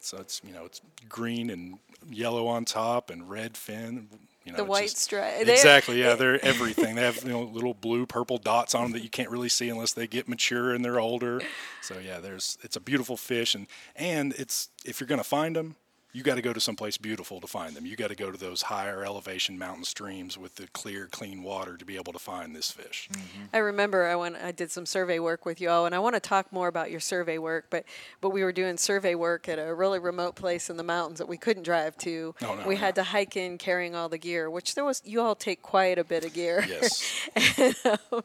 so 0.00 0.18
it's 0.18 0.40
you 0.46 0.52
know 0.52 0.64
it's 0.64 0.80
green 1.08 1.50
and 1.50 1.78
yellow 2.10 2.46
on 2.46 2.64
top 2.64 3.10
and 3.10 3.28
red 3.28 3.56
fin. 3.56 4.08
You 4.44 4.52
know, 4.52 4.58
The 4.58 4.64
white 4.64 4.84
just- 4.84 4.98
stripe. 4.98 5.46
Exactly. 5.46 6.00
Yeah, 6.00 6.14
they're 6.14 6.44
everything. 6.44 6.96
They 6.96 7.02
have 7.02 7.22
you 7.24 7.30
know 7.30 7.42
little 7.42 7.74
blue, 7.74 8.06
purple 8.06 8.38
dots 8.38 8.74
on 8.74 8.82
them 8.82 8.92
that 8.92 9.02
you 9.02 9.10
can't 9.10 9.30
really 9.30 9.48
see 9.48 9.68
unless 9.68 9.92
they 9.92 10.06
get 10.06 10.28
mature 10.28 10.74
and 10.74 10.84
they're 10.84 11.00
older. 11.00 11.40
So 11.80 11.98
yeah, 11.98 12.18
there's 12.20 12.58
it's 12.62 12.76
a 12.76 12.80
beautiful 12.80 13.16
fish, 13.16 13.54
and 13.54 13.66
and 13.96 14.32
it's 14.34 14.68
if 14.84 15.00
you're 15.00 15.08
gonna 15.08 15.24
find 15.24 15.56
them, 15.56 15.76
you 16.12 16.22
got 16.22 16.34
to 16.34 16.42
go 16.42 16.52
to 16.52 16.60
someplace 16.60 16.98
beautiful 16.98 17.40
to 17.40 17.46
find 17.46 17.74
them. 17.74 17.86
You 17.86 17.96
got 17.96 18.08
to 18.08 18.14
go 18.14 18.30
to 18.30 18.38
those 18.38 18.62
higher 18.62 19.04
elevation 19.04 19.58
mountain 19.58 19.84
streams 19.84 20.36
with 20.36 20.56
the 20.56 20.66
clear, 20.68 21.06
clean 21.06 21.42
water 21.42 21.76
to 21.76 21.84
be 21.84 21.96
able 21.96 22.12
to 22.12 22.18
find 22.18 22.54
this 22.54 22.70
fish. 22.70 23.08
I 23.52 23.58
remember 23.58 24.06
I 24.06 24.16
went 24.16 24.36
I 24.36 24.52
did 24.52 24.70
some 24.70 24.86
survey 24.86 25.18
work 25.18 25.46
with 25.46 25.60
you 25.60 25.70
all 25.70 25.86
and 25.86 25.94
I 25.94 25.98
want 25.98 26.14
to 26.14 26.20
talk 26.20 26.52
more 26.52 26.68
about 26.68 26.90
your 26.90 27.00
survey 27.00 27.38
work 27.38 27.66
but 27.70 27.84
but 28.20 28.30
we 28.30 28.44
were 28.44 28.52
doing 28.52 28.76
survey 28.76 29.14
work 29.14 29.48
at 29.48 29.58
a 29.58 29.74
really 29.74 29.98
remote 29.98 30.34
place 30.34 30.68
in 30.68 30.76
the 30.76 30.82
mountains 30.82 31.18
that 31.18 31.28
we 31.28 31.36
couldn't 31.36 31.62
drive 31.62 31.96
to. 31.98 32.34
Oh, 32.42 32.56
no, 32.56 32.66
we 32.66 32.74
no. 32.74 32.80
had 32.80 32.94
to 32.96 33.02
hike 33.02 33.36
in 33.36 33.58
carrying 33.58 33.94
all 33.94 34.08
the 34.08 34.18
gear, 34.18 34.50
which 34.50 34.74
there 34.74 34.84
was 34.84 35.02
you 35.04 35.20
all 35.20 35.34
take 35.34 35.62
quite 35.62 35.98
a 35.98 36.04
bit 36.04 36.24
of 36.24 36.34
gear. 36.34 36.64
Yes. 36.68 37.28
and, 37.58 37.98
um, 38.12 38.22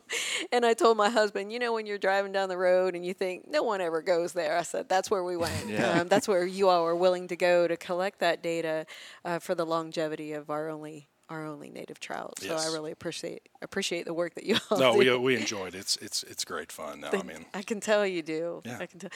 and 0.52 0.66
I 0.66 0.74
told 0.74 0.98
my 0.98 1.10
husband, 1.10 1.52
you 1.52 1.60
know, 1.60 1.74
when 1.74 1.86
you're 1.86 1.98
driving 1.98 2.32
down 2.32 2.50
the 2.50 2.58
road 2.58 2.96
and 2.96 3.06
you 3.06 3.14
think 3.14 3.50
no 3.50 3.64
one 3.64 3.82
ever 3.82 4.02
goes 4.02 4.34
there, 4.34 4.58
I 4.58 4.64
said 4.64 4.90
that's 4.90 5.10
where 5.10 5.24
we 5.24 5.38
went. 5.38 5.68
Yeah. 5.68 6.02
Um, 6.02 6.08
that's 6.08 6.28
where 6.28 6.46
you 6.46 6.70
all 6.70 6.84
were 6.84 6.96
willing 6.96 7.28
to 7.30 7.36
go 7.36 7.68
to 7.68 7.77
collect 7.78 8.20
that 8.20 8.44
data 8.44 8.86
uh, 9.26 9.40
for 9.40 9.56
the 9.56 9.66
longevity 9.66 10.34
of 10.34 10.50
our 10.50 10.70
only 10.70 11.10
our 11.30 11.46
only 11.46 11.70
native 11.70 12.00
trout. 12.00 12.40
So 12.40 12.48
Yes. 12.48 12.68
I 12.70 12.74
really 12.74 12.92
appreciate 12.92 13.50
appreciate 13.62 14.06
the 14.06 14.14
work 14.14 14.36
that 14.36 14.46
you 14.46 14.56
all 14.70 14.78
No, 14.80 14.92
do. 14.94 14.98
we 15.00 15.18
we 15.36 15.36
enjoyed 15.42 15.76
it. 15.76 15.80
It's 15.80 15.98
it's 15.98 16.24
it's 16.24 16.46
great 16.46 16.72
fun. 16.72 17.02
No, 17.02 17.10
I 17.12 17.22
mean, 17.24 17.46
I 17.54 17.62
can 17.64 17.80
tell 17.80 18.06
you 18.06 18.22
do. 18.22 18.62
Yeah. 18.66 18.78
I 18.80 18.86
can 18.86 19.00
tell. 19.00 19.10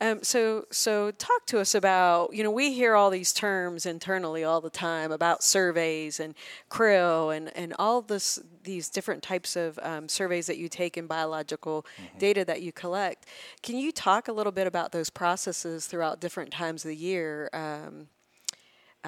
Um, 0.00 0.22
so, 0.22 0.64
so 0.70 1.10
talk 1.12 1.46
to 1.46 1.58
us 1.60 1.74
about. 1.74 2.32
You 2.32 2.42
know, 2.44 2.50
we 2.50 2.72
hear 2.72 2.94
all 2.94 3.10
these 3.10 3.32
terms 3.32 3.84
internally 3.86 4.44
all 4.44 4.60
the 4.60 4.70
time 4.70 5.12
about 5.12 5.42
surveys 5.42 6.20
and 6.20 6.34
creel 6.68 7.30
and 7.30 7.54
and 7.56 7.74
all 7.78 8.00
this 8.02 8.38
these 8.62 8.88
different 8.88 9.22
types 9.22 9.56
of 9.56 9.78
um, 9.82 10.08
surveys 10.08 10.46
that 10.46 10.58
you 10.58 10.68
take 10.68 10.96
and 10.96 11.08
biological 11.08 11.84
Mm-hmm. 11.98 12.18
data 12.18 12.44
that 12.44 12.62
you 12.62 12.72
collect. 12.72 13.26
Can 13.62 13.76
you 13.76 13.92
talk 13.92 14.28
a 14.28 14.32
little 14.32 14.52
bit 14.52 14.66
about 14.66 14.92
those 14.92 15.10
processes 15.10 15.86
throughout 15.86 16.20
different 16.20 16.50
times 16.52 16.84
of 16.84 16.88
the 16.90 16.96
year? 16.96 17.50
Um, 17.52 18.08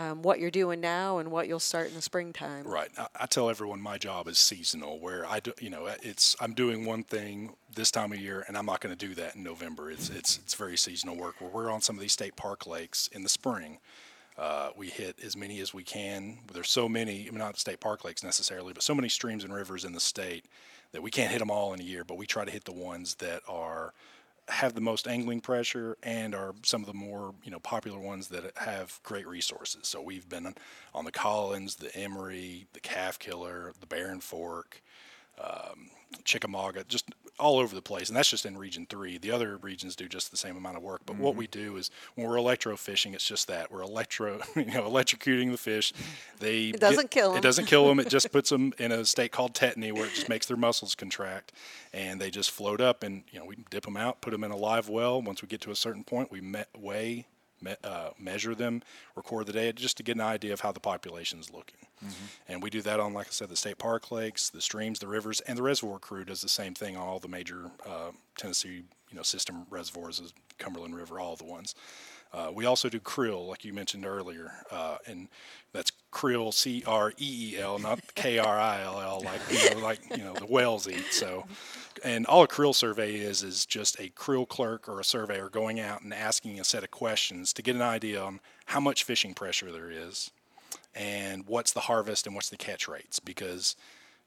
um, 0.01 0.23
what 0.23 0.41
you're 0.41 0.51
doing 0.51 0.81
now 0.81 1.19
and 1.19 1.31
what 1.31 1.47
you'll 1.47 1.61
start 1.61 1.89
in 1.89 1.95
the 1.95 2.03
springtime. 2.03 2.67
Right. 2.67 2.89
I, 2.97 3.07
I 3.21 3.27
tell 3.27 3.51
everyone 3.51 3.81
my 3.81 3.99
job 3.99 4.29
is 4.29 4.39
seasonal, 4.39 4.99
where 4.99 5.27
I 5.27 5.41
do, 5.41 5.53
you 5.61 5.69
know, 5.69 5.87
it's 6.03 6.35
I'm 6.41 6.55
doing 6.55 6.87
one 6.87 7.03
thing 7.03 7.55
this 7.75 7.91
time 7.91 8.13
of 8.13 8.19
year, 8.19 8.45
and 8.49 8.57
I'm 8.57 8.67
not 8.67 8.81
going 8.81 8.97
to 8.97 9.07
do 9.07 9.15
that 9.17 9.37
in 9.37 9.43
November. 9.43 9.91
It's 9.91 10.09
it's 10.09 10.39
it's 10.39 10.55
very 10.55 10.77
seasonal 10.77 11.17
work. 11.17 11.41
Where 11.41 11.51
we're 11.51 11.71
on 11.71 11.83
some 11.83 11.97
of 11.97 12.01
these 12.01 12.13
state 12.13 12.37
park 12.37 12.67
lakes 12.67 13.09
in 13.09 13.23
the 13.23 13.29
spring, 13.29 13.79
uh, 14.39 14.71
we 14.75 14.89
hit 14.89 15.19
as 15.23 15.37
many 15.37 15.61
as 15.61 15.75
we 15.75 15.83
can. 15.83 16.39
There's 16.53 16.71
so 16.71 16.89
many, 16.89 17.29
not 17.31 17.59
state 17.59 17.81
park 17.81 18.05
lakes 18.05 18.25
necessarily, 18.25 18.73
but 18.73 18.83
so 18.83 18.95
many 18.95 19.09
streams 19.11 19.45
and 19.45 19.53
rivers 19.53 19.85
in 19.85 19.93
the 19.93 20.01
state 20.01 20.47
that 20.93 21.03
we 21.03 21.11
can't 21.11 21.31
hit 21.31 21.41
them 21.41 21.51
all 21.51 21.75
in 21.75 21.81
a 21.81 21.85
year. 21.85 22.05
But 22.05 22.17
we 22.17 22.27
try 22.27 22.45
to 22.45 22.51
hit 22.51 22.65
the 22.65 22.73
ones 22.73 23.17
that 23.17 23.43
are 23.47 23.93
have 24.51 24.75
the 24.75 24.81
most 24.81 25.07
angling 25.09 25.41
pressure 25.41 25.97
and 26.03 26.35
are 26.35 26.55
some 26.65 26.83
of 26.83 26.87
the 26.87 26.95
more 26.95 27.35
you 27.45 27.51
know 27.51 27.61
popular 27.61 27.99
ones 27.99 28.29
that 28.29 28.57
have 28.59 29.01
great 29.03 29.27
resources. 29.27 29.87
So 29.89 30.03
we've 30.03 30.29
been 30.29 30.47
on- 30.47 31.05
the 31.05 31.13
Collins, 31.13 31.77
the 31.77 31.95
Emory, 31.97 32.67
the 32.73 32.81
Calf 32.81 33.19
Killer, 33.19 33.73
the 33.81 33.87
Barren 33.87 34.21
Fork, 34.21 34.83
um, 35.39 35.91
Chickamauga, 36.25 36.85
just 36.85 37.11
all 37.39 37.59
over 37.59 37.75
the 37.75 37.81
place. 37.83 38.09
And 38.09 38.17
that's 38.17 38.29
just 38.29 38.45
in 38.45 38.59
Region 38.59 38.87
Three. 38.89 39.17
The 39.17 39.31
other 39.31 39.57
regions 39.57 39.97
do 39.97 40.09
just 40.09 40.31
the 40.31 40.37
same 40.37 40.57
amount 40.57 40.77
of 40.77 40.83
work. 40.83 41.01
But 41.07 41.17
what 41.17 41.37
we 41.37 41.47
do 41.47 41.77
is 41.77 41.91
when 42.15 42.27
we're 42.29 42.37
electrofishing, 42.37 43.15
it's 43.15 43.25
just 43.25 43.49
that 43.49 43.73
we're 43.73 43.81
electro, 43.83 44.41
you 44.57 44.67
know, 44.67 44.83
electrocuting 44.89 45.51
the 45.51 45.57
fish. 45.57 45.93
They 46.39 46.67
It 46.69 46.81
doesn't 46.81 47.11
kill 47.11 47.33
'em. 47.33 47.39
It 47.39 47.43
doesn't 47.43 47.65
kill 47.67 47.87
them. 47.89 47.99
It 48.01 48.09
just 48.09 48.31
puts 48.33 48.51
them 48.51 48.75
in 48.79 48.93
a 48.93 49.05
state 49.07 49.33
called 49.33 49.55
tetany, 49.55 49.93
where 49.93 50.05
it 50.07 50.13
just 50.15 50.29
makes 50.29 50.47
their 50.47 50.57
muscles 50.59 50.95
contract, 50.95 51.53
and 51.95 52.21
they 52.21 52.31
just 52.31 52.51
float 52.51 52.81
up. 52.81 53.03
And 53.03 53.23
you 53.31 53.39
know, 53.39 53.47
we 53.47 53.57
dip 53.71 53.85
them 53.85 53.97
out, 53.97 54.21
put 54.21 54.33
them 54.33 54.45
in 54.45 54.51
a 54.51 54.57
live 54.57 54.89
well. 54.89 55.23
Once 55.23 55.41
we 55.41 55.49
get 55.49 55.61
to 55.63 55.71
a 55.71 55.77
certain 55.77 56.05
point, 56.05 56.31
we 56.31 56.41
me- 56.43 56.65
weigh, 56.77 57.27
me- 57.61 57.77
uh, 57.85 58.11
measure 58.19 58.55
them, 58.55 58.83
record 59.17 59.47
the 59.47 59.53
data, 59.53 59.73
just 59.73 59.97
to 59.99 60.03
get 60.03 60.17
an 60.17 60.21
idea 60.23 60.53
of 60.53 60.61
how 60.61 60.73
the 60.73 60.81
population 60.81 61.39
is 61.39 61.51
looking. 61.51 61.77
And 62.49 62.63
we 62.63 62.71
do 62.71 62.81
that 62.83 62.99
on, 62.99 63.13
like 63.13 63.27
I 63.27 63.31
said, 63.31 63.51
the 63.51 63.57
state 63.57 63.77
park 63.77 64.11
lakes, 64.11 64.49
the 64.49 64.63
streams, 64.63 64.99
the 65.01 65.07
rivers, 65.07 65.41
and 65.43 65.59
the 65.59 65.63
reservoir 65.63 65.99
crew 65.99 66.25
does 66.25 66.41
the 66.41 66.49
same 66.49 66.73
thing 66.75 66.97
on 66.97 67.07
all 67.07 67.19
the 67.19 67.29
major 67.29 67.71
uh, 67.87 68.13
Tennessee, 68.39 68.85
you 69.11 69.17
know, 69.17 69.23
system 69.23 69.67
reservoirs, 69.69 70.21
as 70.21 70.33
Cumberland 70.59 70.97
River, 70.97 71.21
all 71.21 71.37
the 71.37 71.45
ones. 71.45 71.75
Uh, 72.33 72.51
we 72.55 72.65
also 72.65 72.89
do 72.89 73.01
creel, 73.01 73.47
like 73.47 73.65
you 73.65 73.73
mentioned 73.75 74.07
earlier, 74.07 74.53
uh, 74.71 74.99
and 75.07 75.29
that's 75.73 75.93
creel, 76.11 76.53
C 76.53 76.83
R 76.87 77.13
E 77.19 77.55
E 77.55 77.59
L, 77.59 77.79
not 77.79 78.01
K 78.15 78.39
R 78.39 78.59
I 78.59 78.83
L 78.83 79.01
L, 79.01 79.23
like 79.25 79.41
you 79.51 79.71
know, 79.75 79.81
like 79.81 80.01
you 80.11 80.25
know 80.25 80.35
the 80.35 80.47
whales 80.47 80.89
eat. 80.89 81.13
So, 81.13 81.45
and 82.05 82.27
all 82.27 82.43
a 82.43 82.49
creel 82.49 82.73
survey 82.73 83.17
is 83.17 83.43
is 83.43 83.67
just 83.67 84.01
a 84.01 84.09
creel 84.11 84.47
clerk 84.47 84.89
or 84.89 85.01
a 85.01 85.05
surveyor 85.05 85.49
going 85.49 85.81
out 85.81 86.03
and 86.03 86.13
asking 86.13 86.61
a 86.61 86.65
set 86.65 86.83
of 86.85 86.91
questions 86.91 87.53
to 87.55 87.63
get 87.63 87.77
an 87.77 87.83
idea 87.83 88.23
on 88.23 88.41
how 88.67 88.81
much 88.81 89.05
fishing 89.05 89.35
pressure 89.35 89.73
there 89.73 89.91
is, 89.91 90.31
and 90.95 91.47
what's 91.47 91.73
the 91.73 91.81
harvest 91.81 92.27
and 92.27 92.35
what's 92.35 92.51
the 92.51 92.57
catch 92.57 92.89
rates. 92.89 93.21
Because, 93.21 93.77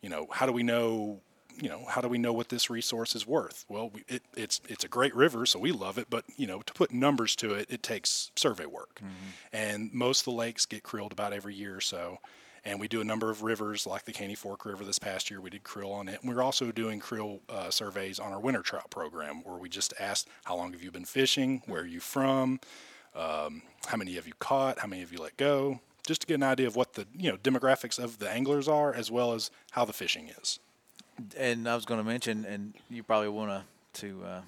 you 0.02 0.10
know, 0.10 0.28
how 0.32 0.46
do 0.46 0.52
we 0.52 0.64
know? 0.64 1.22
You 1.62 1.70
know, 1.70 1.86
how 1.88 2.02
do 2.02 2.08
we 2.08 2.18
know 2.18 2.34
what 2.34 2.50
this 2.50 2.70
resource 2.70 3.16
is 3.16 3.28
worth? 3.28 3.66
Well, 3.70 3.90
we, 3.90 4.04
it, 4.08 4.24
it's 4.36 4.60
it's 4.68 4.84
a 4.84 4.88
great 4.88 5.16
river, 5.16 5.46
so 5.46 5.60
we 5.60 5.72
love 5.72 5.98
it. 5.98 6.08
But 6.10 6.26
you 6.36 6.48
know, 6.48 6.62
to 6.62 6.74
put 6.74 6.92
numbers 6.92 7.36
to 7.38 7.54
it, 7.54 7.68
it 7.70 7.84
takes 7.84 8.32
survey 8.36 8.66
work, 8.66 9.00
and 9.52 9.94
most 9.94 10.22
of 10.22 10.26
the 10.26 10.32
lakes 10.32 10.66
get 10.66 10.84
creeled 10.84 11.12
about 11.12 11.34
every 11.34 11.56
year 11.56 11.76
or 11.76 11.82
so. 11.82 12.20
And 12.66 12.80
we 12.80 12.88
do 12.88 13.02
a 13.02 13.04
number 13.04 13.30
of 13.30 13.44
rivers, 13.44 13.86
like 13.86 14.06
the 14.06 14.14
Caney 14.14 14.36
Fork 14.36 14.66
River 14.66 14.86
this 14.86 14.98
past 14.98 15.30
year. 15.30 15.42
We 15.42 15.50
did 15.50 15.66
creel 15.66 15.92
on 15.92 16.08
it. 16.08 16.22
And 16.24 16.34
we're 16.34 16.42
also 16.42 16.72
doing 16.72 17.02
creel 17.02 17.42
uh, 17.50 17.70
surveys 17.70 18.20
on 18.20 18.32
our 18.32 18.40
winter 18.40 18.62
trout 18.62 18.90
program, 18.90 19.44
where 19.44 19.58
we 19.58 19.68
just 19.68 19.94
asked, 20.00 20.30
"How 20.46 20.56
long 20.56 20.72
have 20.72 20.82
you 20.82 20.90
been 20.92 21.06
fishing? 21.06 21.62
Where 21.66 21.82
are 21.82 21.86
you 21.86 22.00
from? 22.00 22.60
um, 23.16 23.62
how 23.88 23.98
many 23.98 24.14
have 24.14 24.28
you 24.28 24.34
caught, 24.40 24.80
how 24.80 24.88
many 24.88 25.02
have 25.02 25.12
you 25.12 25.20
let 25.20 25.38
go, 25.38 25.80
just 26.06 26.22
to 26.22 26.28
get 26.28 26.36
an 26.36 26.44
idea 26.44 26.68
of 26.68 26.76
what 26.76 26.94
the 26.94 27.06
you 27.16 27.32
know 27.32 27.38
demographics 27.38 28.00
of 28.00 28.20
the 28.20 28.30
anglers 28.30 28.68
are, 28.68 28.94
as 28.94 29.12
well 29.12 29.34
as 29.34 29.52
how 29.72 29.86
the 29.86 29.94
fishing 29.94 30.30
is. 30.42 30.60
And 31.38 31.68
I 31.68 31.76
was 31.76 31.86
going 31.86 32.00
to 32.00 32.04
mention, 32.04 32.46
and 32.46 32.74
you 32.90 33.04
probably 33.04 33.30
want 33.30 33.52
to 33.52 33.64
to 34.02 34.24
uh, 34.26 34.42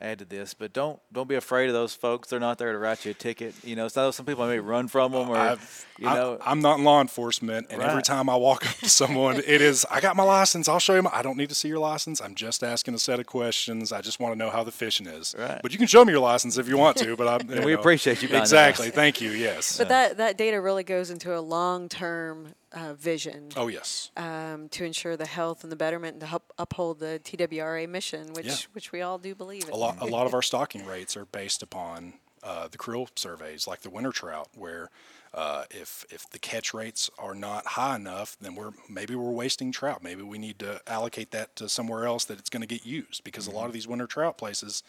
add 0.00 0.18
to 0.18 0.24
this, 0.24 0.54
but 0.54 0.72
don't 0.72 0.98
don't 1.12 1.28
be 1.28 1.34
afraid 1.34 1.68
of 1.68 1.74
those 1.74 1.94
folks. 1.94 2.28
They're 2.28 2.40
not 2.40 2.58
there 2.58 2.72
to 2.72 2.78
write 2.78 3.04
you 3.04 3.10
a 3.10 3.14
ticket. 3.14 3.54
You 3.62 3.76
know, 3.76 3.88
so 3.88 4.10
some 4.10 4.26
people 4.26 4.46
may 4.46 4.58
run 4.58 4.88
from 4.88 5.12
them, 5.12 5.28
or 5.28 5.36
I've, 5.36 5.86
you 5.98 6.06
know, 6.06 6.38
I, 6.40 6.52
am 6.52 6.60
not 6.60 6.78
in 6.78 6.84
law 6.84 7.00
enforcement, 7.00 7.68
and 7.70 7.82
every 7.82 8.02
time 8.02 8.28
I 8.28 8.36
walk 8.36 8.66
up 8.66 8.76
to 8.76 8.88
someone, 8.88 9.36
it 9.46 9.60
is, 9.60 9.86
I 9.90 10.00
got 10.00 10.16
my 10.16 10.22
license. 10.22 10.68
I'll 10.68 10.78
show 10.78 10.94
you. 10.94 11.02
My, 11.02 11.10
I 11.12 11.22
don't 11.22 11.36
need 11.36 11.50
to 11.50 11.54
see 11.54 11.68
your 11.68 11.78
license. 11.78 12.20
I'm 12.20 12.34
just 12.34 12.62
asking 12.62 12.94
a 12.94 12.98
set 12.98 13.20
of 13.20 13.26
questions. 13.26 13.92
I 13.92 14.00
just 14.00 14.20
want 14.20 14.32
to 14.32 14.38
know 14.38 14.50
how 14.50 14.64
the 14.64 14.72
fishing 14.72 15.06
is. 15.06 15.34
Right. 15.38 15.60
But 15.62 15.72
you 15.72 15.78
can 15.78 15.86
show 15.86 16.04
me 16.04 16.12
your 16.12 16.22
license 16.22 16.56
if 16.56 16.68
you 16.68 16.78
want 16.78 16.96
to. 16.98 17.16
But 17.16 17.28
I'm, 17.28 17.50
you 17.58 17.64
we 17.64 17.72
know. 17.72 17.78
appreciate 17.78 18.22
you 18.22 18.28
buying 18.28 18.40
that 18.40 18.44
Exactly. 18.44 18.90
Thank 18.90 19.20
you. 19.20 19.30
Yes. 19.30 19.78
But 19.78 19.88
that, 19.88 20.16
that 20.16 20.38
data 20.38 20.60
really 20.60 20.84
goes 20.84 21.10
into 21.10 21.36
a 21.36 21.40
long 21.40 21.88
term 21.88 22.54
uh, 22.72 22.94
vision 22.94 23.48
oh 23.56 23.68
yes. 23.68 24.10
um, 24.16 24.68
to 24.70 24.84
ensure 24.84 25.16
the 25.16 25.26
health 25.26 25.62
and 25.62 25.72
the 25.72 25.76
betterment 25.76 26.14
and 26.14 26.20
to 26.20 26.26
help 26.26 26.52
uphold 26.58 26.98
the 27.00 27.20
TWRA 27.24 27.88
mission, 27.88 28.32
which 28.32 28.46
Yeah. 28.46 28.56
which 28.72 28.92
we 28.92 29.02
all 29.02 29.18
do 29.18 29.34
believe 29.34 29.64
in. 29.64 29.70
a 29.70 29.76
lot, 29.76 30.00
a 30.00 30.06
lot 30.06 30.26
of 30.26 30.34
our 30.34 30.42
stocking 30.42 30.86
rates 30.86 31.16
are 31.16 31.24
based 31.24 31.62
upon 31.62 32.14
uh, 32.42 32.68
the 32.68 32.78
creel 32.78 33.08
surveys, 33.16 33.66
like 33.66 33.82
the 33.82 33.90
winter 33.90 34.12
trout, 34.12 34.48
where 34.54 34.90
uh, 35.34 35.64
if 35.70 36.04
if 36.10 36.28
the 36.30 36.38
catch 36.38 36.72
rates 36.72 37.10
are 37.18 37.34
not 37.34 37.66
high 37.66 37.96
enough, 37.96 38.36
then 38.40 38.54
we're 38.54 38.72
maybe 38.88 39.14
we're 39.14 39.30
wasting 39.30 39.70
trout. 39.72 40.02
Maybe 40.02 40.22
we 40.22 40.38
need 40.38 40.58
to 40.60 40.80
allocate 40.86 41.30
that 41.32 41.54
to 41.56 41.68
somewhere 41.68 42.04
else 42.06 42.24
that 42.24 42.38
it's 42.38 42.50
going 42.50 42.62
to 42.62 42.66
get 42.66 42.86
used 42.86 43.22
because 43.24 43.46
a 43.46 43.50
lot 43.50 43.66
of 43.66 43.72
these 43.72 43.86
winter 43.86 44.06
trout 44.06 44.38
places. 44.38 44.82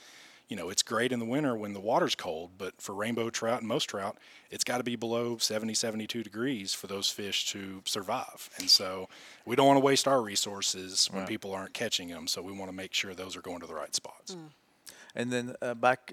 You 0.51 0.57
know, 0.57 0.69
it's 0.69 0.83
great 0.83 1.13
in 1.13 1.19
the 1.19 1.25
winter 1.25 1.55
when 1.55 1.71
the 1.71 1.79
water's 1.79 2.13
cold, 2.13 2.51
but 2.57 2.81
for 2.81 2.93
rainbow 2.93 3.29
trout 3.29 3.59
and 3.59 3.69
most 3.69 3.85
trout, 3.85 4.17
it's 4.49 4.65
got 4.65 4.79
to 4.79 4.83
be 4.83 4.97
below 4.97 5.37
70, 5.37 5.73
72 5.73 6.23
degrees 6.23 6.73
for 6.73 6.87
those 6.87 7.09
fish 7.09 7.49
to 7.53 7.81
survive. 7.85 8.49
And 8.57 8.69
so 8.69 9.07
we 9.45 9.55
don't 9.55 9.65
want 9.65 9.77
to 9.77 9.85
waste 9.85 10.09
our 10.09 10.21
resources 10.21 11.07
when 11.09 11.25
people 11.25 11.53
aren't 11.53 11.73
catching 11.73 12.09
them. 12.09 12.27
So 12.27 12.41
we 12.41 12.51
want 12.51 12.69
to 12.69 12.75
make 12.75 12.93
sure 12.93 13.13
those 13.13 13.37
are 13.37 13.41
going 13.41 13.61
to 13.61 13.65
the 13.65 13.73
right 13.73 13.95
spots. 13.95 14.35
And 15.15 15.31
then 15.31 15.55
uh, 15.61 15.73
back, 15.73 16.07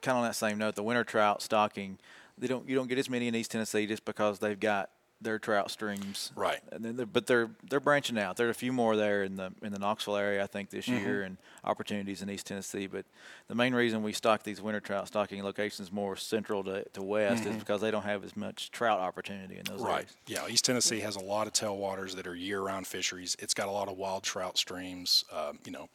kind 0.00 0.16
of 0.16 0.16
on 0.16 0.22
that 0.22 0.36
same 0.36 0.56
note, 0.56 0.74
the 0.74 0.82
winter 0.82 1.04
trout 1.04 1.42
stocking, 1.42 1.98
they 2.38 2.46
don't 2.46 2.66
you 2.66 2.74
don't 2.76 2.88
get 2.88 2.96
as 2.96 3.10
many 3.10 3.28
in 3.28 3.34
East 3.34 3.50
Tennessee 3.50 3.86
just 3.86 4.06
because 4.06 4.38
they've 4.38 4.58
got 4.58 4.88
their 5.20 5.38
trout 5.38 5.70
streams. 5.70 6.30
Right. 6.36 6.60
And 6.70 6.84
then 6.84 6.96
they're, 6.96 7.06
but 7.06 7.26
they're 7.26 7.48
they're 7.68 7.80
branching 7.80 8.18
out. 8.18 8.36
There 8.36 8.46
are 8.46 8.50
a 8.50 8.54
few 8.54 8.72
more 8.72 8.96
there 8.96 9.22
in 9.22 9.36
the 9.36 9.50
in 9.62 9.72
the 9.72 9.78
Knoxville 9.78 10.16
area, 10.16 10.42
I 10.42 10.46
think, 10.46 10.70
this 10.70 10.86
year, 10.86 11.22
and 11.22 11.38
opportunities 11.64 12.20
in 12.22 12.28
East 12.30 12.46
Tennessee. 12.46 12.86
But 12.86 13.06
the 13.48 13.54
main 13.54 13.74
reason 13.74 14.02
we 14.02 14.12
stock 14.12 14.42
these 14.42 14.60
winter 14.60 14.80
trout 14.80 15.06
stocking 15.08 15.42
locations 15.42 15.90
more 15.90 16.16
central 16.16 16.62
to, 16.64 16.84
to 16.90 17.02
west 17.02 17.46
is 17.46 17.56
because 17.56 17.80
they 17.80 17.90
don't 17.90 18.02
have 18.04 18.24
as 18.24 18.36
much 18.36 18.70
trout 18.70 19.00
opportunity 19.00 19.56
in 19.56 19.64
those 19.64 19.80
Right. 19.80 19.94
areas. 19.94 20.16
Yeah. 20.26 20.48
East 20.48 20.64
Tennessee 20.66 21.00
has 21.00 21.16
a 21.16 21.20
lot 21.24 21.46
of 21.46 21.52
tailwaters 21.54 22.14
that 22.16 22.26
are 22.26 22.34
year-round 22.34 22.86
fisheries. 22.86 23.36
It's 23.38 23.54
got 23.54 23.68
a 23.68 23.72
lot 23.72 23.88
of 23.88 23.96
wild 23.96 24.22
trout 24.22 24.58
streams. 24.58 25.24
Um, 25.32 25.58
you 25.64 25.72
know, 25.72 25.88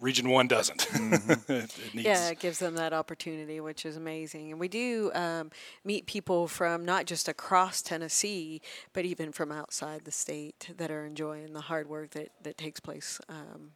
Region 0.00 0.28
One 0.28 0.48
doesn't. 0.48 0.86
it 1.48 1.94
needs, 1.94 2.04
Yeah, 2.04 2.28
it 2.30 2.38
gives 2.40 2.58
them 2.58 2.74
that 2.74 2.92
opportunity, 2.92 3.60
which 3.60 3.86
is 3.86 3.96
amazing. 3.96 4.50
And 4.50 4.60
we 4.60 4.68
do 4.68 5.10
um, 5.14 5.50
meet 5.84 6.06
people 6.06 6.46
from 6.48 6.84
not 6.84 7.06
just 7.06 7.28
across 7.28 7.80
Tennessee, 7.80 8.60
but 8.92 9.04
even 9.04 9.32
from 9.32 9.50
outside 9.52 10.04
the 10.04 10.10
state 10.10 10.70
that 10.76 10.90
are 10.90 11.06
enjoying 11.06 11.52
the 11.52 11.62
hard 11.62 11.88
work 11.88 12.10
that, 12.10 12.28
that 12.42 12.58
takes 12.58 12.80
place 12.80 13.20
um, 13.28 13.70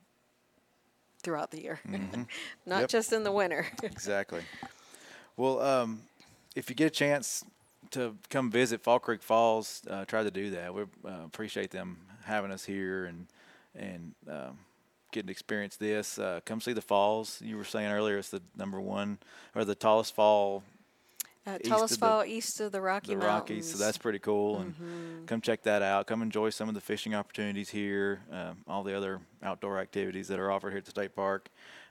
throughout 1.23 1.51
the 1.51 1.63
year, 1.63 1.81
not 2.67 2.81
Yep. 2.81 2.89
just 2.91 3.13
in 3.13 3.23
the 3.25 3.33
winter. 3.33 3.67
Exactly. 3.83 4.43
Well, 5.37 5.61
um, 5.61 6.03
if 6.57 6.69
you 6.69 6.75
get 6.75 6.87
a 6.87 6.91
chance 6.91 7.45
to 7.93 8.17
come 8.29 8.51
visit 8.51 8.83
Fall 8.83 8.99
Creek 8.99 9.23
Falls, 9.23 9.83
uh, 9.89 10.05
try 10.05 10.23
to 10.25 10.31
do 10.31 10.51
that. 10.51 10.75
We 10.75 10.83
uh, 10.83 11.25
appreciate 11.25 11.71
them 11.71 11.99
having 12.25 12.51
us 12.51 12.65
here 12.65 13.05
and 13.07 13.27
and 13.75 14.15
um, 14.29 14.59
getting 15.13 15.27
to 15.29 15.33
experience 15.33 15.77
this. 15.77 16.19
Uh, 16.19 16.41
come 16.45 16.61
see 16.61 16.73
the 16.73 16.83
falls. 16.83 17.41
You 17.43 17.57
were 17.57 17.65
saying 17.65 17.91
earlier 17.91 18.19
it's 18.19 18.31
the 18.31 18.43
number 18.57 18.81
one 18.81 19.19
or 19.55 19.65
the 19.65 19.75
tallest 19.75 20.15
fall 20.15 20.63
Uh, 21.47 21.53
East 21.61 21.65
tallest 21.71 21.95
of 21.95 22.01
the- 22.01 22.07
fall 22.07 22.25
east 22.25 22.61
of 22.61 22.73
the 22.73 22.81
Rocky 22.81 23.09
the 23.15 23.17
Mountains. 23.17 23.27
Rockies. 23.51 23.73
So 23.73 23.79
that's 23.79 23.97
pretty 23.97 24.19
cool. 24.19 24.59
And 24.61 25.27
come 25.27 25.41
check 25.41 25.63
that 25.63 25.81
out. 25.83 26.07
Come 26.07 26.21
enjoy 26.21 26.51
some 26.51 26.69
of 26.69 26.75
the 26.75 26.81
fishing 26.83 27.15
opportunities 27.15 27.71
here, 27.71 28.21
um, 28.31 28.59
all 28.69 28.83
the 28.83 28.95
other 28.95 29.21
outdoor 29.43 29.79
activities 29.79 30.29
that 30.29 30.39
are 30.39 30.51
offered 30.51 30.71
here 30.71 30.79
at 30.79 30.85
the 30.85 30.91
state 30.91 31.17
park. 31.17 31.49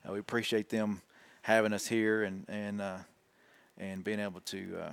Uh, 0.08 0.13
we 0.13 0.19
appreciate 0.19 0.69
them 0.69 1.01
having 1.41 1.73
us 1.73 1.88
here 1.88 2.21
and 2.23 2.45
and 2.47 2.82
uh, 2.82 2.97
and 3.80 4.03
being 4.03 4.19
able 4.19 4.41
to 4.41 4.77
uh, 4.80 4.91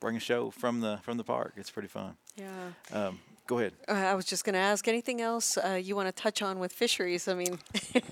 bring 0.00 0.16
a 0.16 0.20
show 0.20 0.50
from 0.50 0.80
the 0.80 0.98
from 1.02 1.18
the 1.18 1.24
park. 1.24 1.52
It's 1.56 1.70
pretty 1.70 1.88
fun. 1.88 2.16
yeah. 2.36 2.70
Um, 2.90 3.20
go 3.48 3.58
ahead. 3.58 3.72
Uh, 3.88 3.92
I 3.92 4.14
was 4.14 4.26
just 4.26 4.44
going 4.44 4.52
to 4.54 4.60
ask 4.60 4.86
anything 4.86 5.20
else 5.20 5.56
uh, 5.56 5.80
you 5.82 5.96
want 5.96 6.06
to 6.06 6.22
touch 6.22 6.42
on 6.42 6.60
with 6.60 6.72
fisheries. 6.72 7.26
I 7.26 7.34
mean, 7.34 7.58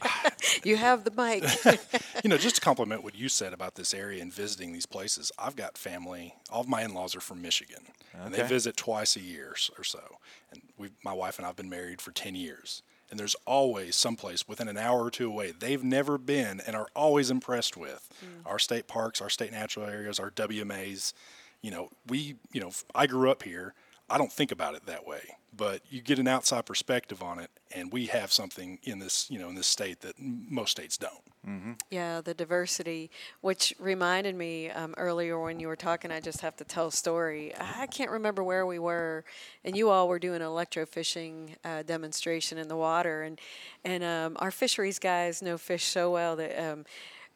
you 0.65 0.77
have 0.77 1.05
the 1.05 1.13
mic. 1.13 1.45
you 2.25 2.31
know, 2.31 2.39
just 2.39 2.57
to 2.57 2.61
compliment 2.61 3.05
what 3.05 3.15
you 3.15 3.29
said 3.29 3.53
about 3.53 3.77
this 3.77 3.95
area 3.95 4.21
and 4.21 4.33
visiting 4.33 4.73
these 4.73 4.87
places, 4.87 5.31
I've 5.39 5.55
got 5.55 5.79
family. 5.79 6.35
All 6.51 6.63
of 6.63 6.69
my 6.69 6.83
in-laws 6.83 7.15
are 7.15 7.21
from 7.21 7.43
Michigan, 7.43 7.83
and 8.15 8.35
they 8.35 8.43
visit 8.45 8.77
twice 8.77 9.15
a 9.15 9.21
year 9.21 9.55
or 9.79 9.85
so. 9.85 10.01
And 10.51 10.63
we, 10.79 10.89
my 11.05 11.13
wife 11.13 11.39
and 11.39 11.47
I've 11.47 11.57
been 11.57 11.71
married 11.71 12.01
for 12.01 12.13
ten 12.13 12.35
years, 12.35 12.83
and 13.11 13.21
there's 13.21 13.37
always 13.45 13.95
someplace 13.95 14.49
within 14.49 14.69
an 14.69 14.79
hour 14.79 15.05
or 15.05 15.11
two 15.11 15.29
away 15.29 15.53
they've 15.53 15.85
never 15.85 16.17
been 16.17 16.61
and 16.67 16.75
are 16.75 16.89
always 16.97 17.31
impressed 17.31 17.77
with 17.77 18.09
our 18.47 18.59
state 18.59 18.89
parks, 18.89 19.21
our 19.21 19.31
state 19.31 19.53
natural 19.53 19.87
areas, 19.87 20.19
our 20.19 20.31
WMAs. 20.31 21.13
You 21.61 21.71
know, 21.73 21.91
we, 22.07 22.37
you 22.53 22.61
know, 22.61 22.71
I 22.95 23.07
grew 23.07 23.31
up 23.31 23.43
here. 23.43 23.75
I 24.09 24.19
don't 24.19 24.33
think 24.33 24.53
about 24.53 24.75
it 24.75 24.87
that 24.87 25.07
way, 25.07 25.37
but 25.57 25.81
you 25.91 26.01
get 26.01 26.19
an 26.19 26.29
outside 26.29 26.65
perspective 26.67 27.23
on 27.23 27.39
it, 27.39 27.51
and 27.75 27.93
we 27.93 28.07
have 28.07 28.33
something 28.33 28.79
in 28.85 29.01
this, 29.01 29.29
you 29.31 29.39
know, 29.39 29.49
in 29.49 29.55
this 29.57 29.67
state 29.67 30.01
that 30.03 30.15
most 30.19 30.71
states 30.71 30.97
don't. 30.97 31.13
Yeah, 31.91 32.21
the 32.23 32.35
diversity, 32.35 33.09
which 33.41 33.73
reminded 33.79 34.35
me 34.35 34.69
um, 34.71 34.95
earlier 34.97 35.41
when 35.41 35.61
you 35.61 35.69
were 35.69 35.77
talking, 35.77 36.11
I 36.11 36.19
just 36.19 36.41
have 36.41 36.57
to 36.57 36.65
tell 36.65 36.89
a 36.89 36.93
story. 36.93 37.55
I 37.57 37.87
can't 37.87 38.11
remember 38.11 38.43
where 38.43 38.67
we 38.67 38.81
were, 38.81 39.25
and 39.65 39.77
you 39.77 39.91
all 39.91 40.09
were 40.09 40.19
doing 40.19 40.43
an 40.43 40.49
electrofishing 40.49 41.55
uh, 41.65 41.83
demonstration 41.85 42.59
in 42.59 42.67
the 42.67 42.77
water, 42.77 43.23
and 43.23 43.41
and 43.85 44.03
um, 44.03 44.37
our 44.41 44.51
fisheries 44.51 44.99
guys 44.99 45.41
know 45.41 45.57
fish 45.57 45.85
so 45.85 46.11
well 46.11 46.37
that. 46.37 46.59
Um, 46.59 46.85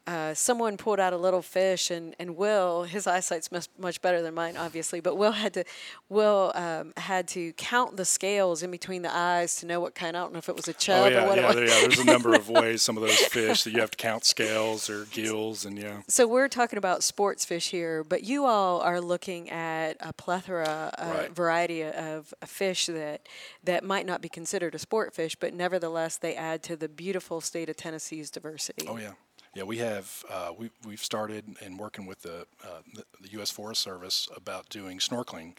uh, 0.07 0.33
someone 0.33 0.77
pulled 0.77 0.99
out 0.99 1.13
a 1.13 1.17
little 1.17 1.41
fish, 1.41 1.91
and, 1.91 2.15
and 2.19 2.35
Will, 2.35 2.83
his 2.83 3.05
eyesight's 3.07 3.51
much, 3.51 3.67
much 3.77 4.01
better 4.01 4.21
than 4.21 4.33
mine, 4.33 4.57
obviously, 4.57 4.99
but 4.99 5.15
Will 5.15 5.31
had 5.33 5.53
to 5.53 5.63
Will 6.09 6.51
um, 6.55 6.93
had 6.97 7.27
to 7.29 7.53
count 7.53 7.97
the 7.97 8.05
scales 8.05 8.63
in 8.63 8.71
between 8.71 9.03
the 9.03 9.15
eyes 9.15 9.57
to 9.57 9.65
know 9.65 9.79
what 9.79 9.93
kind. 9.95 10.17
I 10.17 10.21
don't 10.21 10.33
know 10.33 10.39
if 10.39 10.49
it 10.49 10.55
was 10.55 10.67
a 10.67 10.73
chub 10.73 11.05
Oh 11.05 11.09
yeah, 11.09 11.23
or 11.23 11.27
what 11.27 11.37
yeah, 11.37 11.51
it 11.51 11.55
was. 11.61 11.71
yeah. 11.71 11.79
There's 11.81 11.99
a 11.99 12.03
number 12.05 12.33
of 12.33 12.49
ways 12.61 12.81
some 12.81 12.97
of 12.97 13.03
those 13.03 13.19
fish 13.19 13.63
that 13.63 13.71
you 13.71 13.79
have 13.79 13.91
to 13.91 13.97
count 13.97 14.25
scales 14.25 14.89
or 14.89 15.05
gills, 15.05 15.65
and 15.65 15.77
yeah. 15.77 16.01
So 16.07 16.27
we're 16.27 16.47
talking 16.49 16.77
about 16.77 17.03
sports 17.03 17.45
fish 17.45 17.69
here, 17.69 18.03
but 18.03 18.23
you 18.23 18.45
all 18.45 18.81
are 18.81 18.99
looking 18.99 19.49
at 19.49 19.97
a 19.99 20.13
plethora, 20.13 20.93
a 20.97 21.11
Right. 21.11 21.35
variety 21.35 21.83
of 21.83 22.33
fish 22.45 22.87
that 22.87 23.27
that 23.63 23.83
might 23.83 24.05
not 24.05 24.21
be 24.21 24.29
considered 24.29 24.73
a 24.75 24.79
sport 24.79 25.13
fish, 25.13 25.35
but 25.35 25.53
nevertheless 25.53 26.17
they 26.17 26.35
add 26.35 26.63
to 26.63 26.75
the 26.75 26.89
beautiful 26.89 27.39
state 27.41 27.69
of 27.69 27.75
Tennessee's 27.77 28.31
diversity. 28.31 28.85
Oh 28.87 28.97
yeah, 28.97 29.11
yeah. 29.53 29.63
We 29.63 29.77
have 29.77 30.23
uh, 30.29 30.51
we 30.57 30.71
we've 30.85 31.03
started 31.03 31.57
and 31.61 31.79
working 31.79 32.05
with 32.05 32.21
the, 32.21 32.45
uh, 32.63 32.81
the 32.93 33.03
the 33.21 33.29
U.S. 33.31 33.51
Forest 33.51 33.81
Service 33.81 34.29
about 34.35 34.69
doing 34.69 34.99
snorkeling 34.99 35.53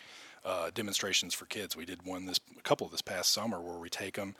uh, 0.44 0.70
demonstrations 0.74 1.34
for 1.34 1.46
kids. 1.46 1.76
We 1.76 1.84
did 1.84 2.04
one 2.04 2.26
this 2.26 2.40
a 2.58 2.62
couple 2.62 2.86
of 2.86 2.90
this 2.90 3.02
past 3.02 3.32
summer 3.32 3.60
where 3.60 3.78
we 3.78 3.88
take 3.88 4.16
them 4.16 4.34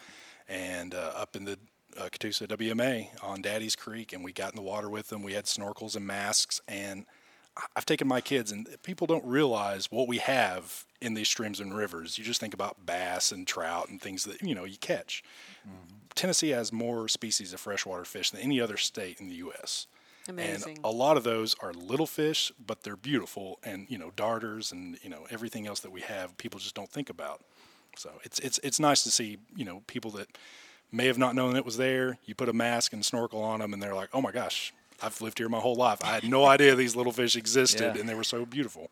and 0.49 0.95
uh, 0.95 1.13
up 1.15 1.37
in 1.37 1.45
the 1.45 1.59
uh, 1.99 2.09
Catoosa 2.11 2.47
WMA 2.47 3.09
on 3.23 3.43
Daddy's 3.43 3.77
Creek, 3.77 4.13
and 4.13 4.25
we 4.25 4.33
got 4.33 4.51
in 4.53 4.57
the 4.57 4.63
water 4.63 4.89
with 4.89 5.09
them. 5.09 5.23
We 5.23 5.35
had 5.35 5.45
snorkels 5.45 5.95
and 5.95 6.07
masks, 6.07 6.61
and 6.67 7.07
I've 7.77 7.87
taken 7.87 8.09
my 8.09 8.21
kids, 8.21 8.51
and 8.51 8.67
people 8.83 9.07
don't 9.07 9.25
realize 9.27 9.91
what 9.91 10.09
we 10.09 10.19
have 10.19 10.87
in 11.01 11.15
these 11.15 11.29
streams 11.29 11.61
and 11.61 11.77
rivers. 11.77 12.17
You 12.17 12.25
just 12.25 12.41
think 12.41 12.55
about 12.55 12.87
bass 12.87 13.31
and 13.31 13.47
trout 13.47 13.89
and 13.89 14.01
things 14.01 14.25
that 14.25 14.41
you 14.43 14.55
know 14.55 14.65
you 14.65 14.79
catch. 14.79 15.23
Tennessee 16.15 16.51
has 16.51 16.73
more 16.73 17.09
species 17.09 17.53
of 17.53 17.61
freshwater 17.61 18.05
fish 18.05 18.31
than 18.31 18.41
any 18.41 18.61
other 18.61 18.77
state 18.77 19.21
in 19.21 19.29
the 19.29 19.37
U.S. 19.37 19.87
Amazing. 20.29 20.77
And 20.77 20.85
a 20.85 20.91
lot 20.91 21.17
of 21.17 21.25
those 21.25 21.57
are 21.61 21.73
little 21.73 22.07
fish, 22.07 22.53
but 22.65 22.83
they're 22.85 22.97
beautiful, 22.97 23.59
and 23.65 23.87
you 23.91 23.99
know 23.99 24.13
darters 24.15 24.71
and 24.73 24.99
you 25.03 25.11
know 25.11 25.27
everything 25.31 25.67
else 25.67 25.81
that 25.81 25.91
we 25.91 26.01
have. 26.03 26.37
People 26.39 26.61
just 26.61 26.75
don't 26.75 26.91
think 26.91 27.11
about. 27.11 27.41
So 27.97 28.11
it's 28.23 28.39
it's 28.39 28.59
it's 28.63 28.79
nice 28.81 29.03
to 29.03 29.11
see 29.11 29.39
you 29.57 29.65
know 29.65 29.83
people 29.87 30.11
that 30.13 30.29
may 30.93 31.07
have 31.07 31.19
not 31.19 31.35
known 31.35 31.57
it 31.57 31.65
was 31.65 31.77
there. 31.77 32.19
You 32.25 32.35
put 32.35 32.49
a 32.49 32.53
mask 32.53 32.93
and 32.93 33.05
snorkel 33.05 33.43
on 33.43 33.61
them, 33.61 33.73
and 33.73 33.83
they're 33.83 33.95
like, 33.95 34.11
"Oh 34.13 34.21
my 34.21 34.31
gosh, 34.31 34.73
I've 35.03 35.21
lived 35.21 35.39
here 35.39 35.49
my 35.49 35.59
whole 35.61 35.75
life. 35.75 35.99
I 36.05 36.15
had 36.15 36.25
no 36.29 36.45
idea 36.55 36.75
these 36.77 36.95
little 36.95 37.13
fish 37.13 37.35
existed, 37.35 37.95
Yeah. 37.95 38.01
and 38.01 38.09
they 38.09 38.15
were 38.15 38.25
so 38.25 38.47
beautiful." 38.47 38.91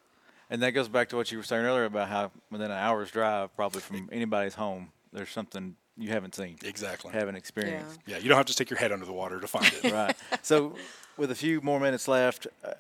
And 0.53 0.61
that 0.63 0.73
goes 0.73 0.89
back 0.89 1.09
to 1.11 1.17
what 1.17 1.31
you 1.31 1.39
were 1.39 1.45
saying 1.45 1.65
earlier 1.65 1.85
about 1.85 2.09
how 2.09 2.33
within 2.51 2.73
an 2.73 2.77
hour's 2.77 3.13
drive, 3.13 3.55
probably 3.55 3.81
from 3.83 4.09
anybody's 4.11 4.55
home, 4.55 4.91
there's 5.13 5.31
something 5.31 5.77
you 6.01 6.11
haven't 6.11 6.35
seen, 6.35 6.57
Exactly. 6.65 7.13
haven't 7.13 7.37
experienced. 7.37 8.01
Yeah, 8.07 8.19
you 8.19 8.29
don't 8.29 8.37
have 8.37 8.47
to 8.47 8.53
stick 8.53 8.71
your 8.71 8.79
head 8.79 8.91
under 8.93 9.05
the 9.07 9.13
water 9.13 9.39
to 9.41 9.47
find 9.47 9.71
it. 9.83 9.93
right. 9.93 10.17
So, 10.43 10.75
with 11.17 11.31
a 11.31 11.35
few 11.35 11.61
more 11.61 11.79
minutes 11.79 12.09
left, 12.09 12.47
uh, 12.65 12.73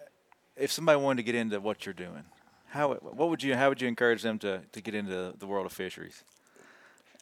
if 0.57 0.73
somebody 0.73 0.99
wanted 0.99 1.19
to 1.19 1.23
get 1.25 1.35
into 1.35 1.61
what 1.61 1.85
you're 1.87 1.93
doing, 1.93 2.25
how 2.71 2.95
what 2.95 3.29
would 3.29 3.43
you 3.43 3.55
how 3.57 3.69
would 3.69 3.81
you 3.83 3.89
encourage 3.89 4.23
them 4.23 4.39
to, 4.41 4.63
to 4.73 4.81
get 4.81 4.95
into 4.95 5.35
the 5.39 5.47
world 5.47 5.67
of 5.67 5.73
fisheries? 5.73 6.25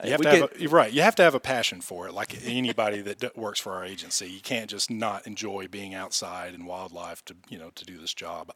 You 0.05 0.11
have 0.13 0.21
We 0.21 0.25
to 0.25 0.31
have 0.31 0.53
a, 0.61 0.69
right. 0.69 0.93
You 0.93 1.03
have 1.03 1.17
to 1.17 1.23
have 1.23 1.35
a 1.35 1.41
passion 1.41 1.81
for 1.81 2.07
it, 2.07 2.15
like 2.15 2.37
anybody 2.47 3.01
that 3.01 3.19
d- 3.19 3.31
works 3.35 3.59
for 3.59 3.73
our 3.73 3.85
agency. 3.85 4.29
You 4.31 4.41
can't 4.41 4.71
just 4.71 4.91
not 4.91 5.27
enjoy 5.27 5.67
being 5.69 5.93
outside 5.93 6.55
and 6.55 6.67
wildlife 6.67 7.25
to 7.27 7.37
you 7.49 7.59
know 7.59 7.71
to 7.75 7.85
do 7.85 7.99
this 7.99 8.15
job. 8.15 8.53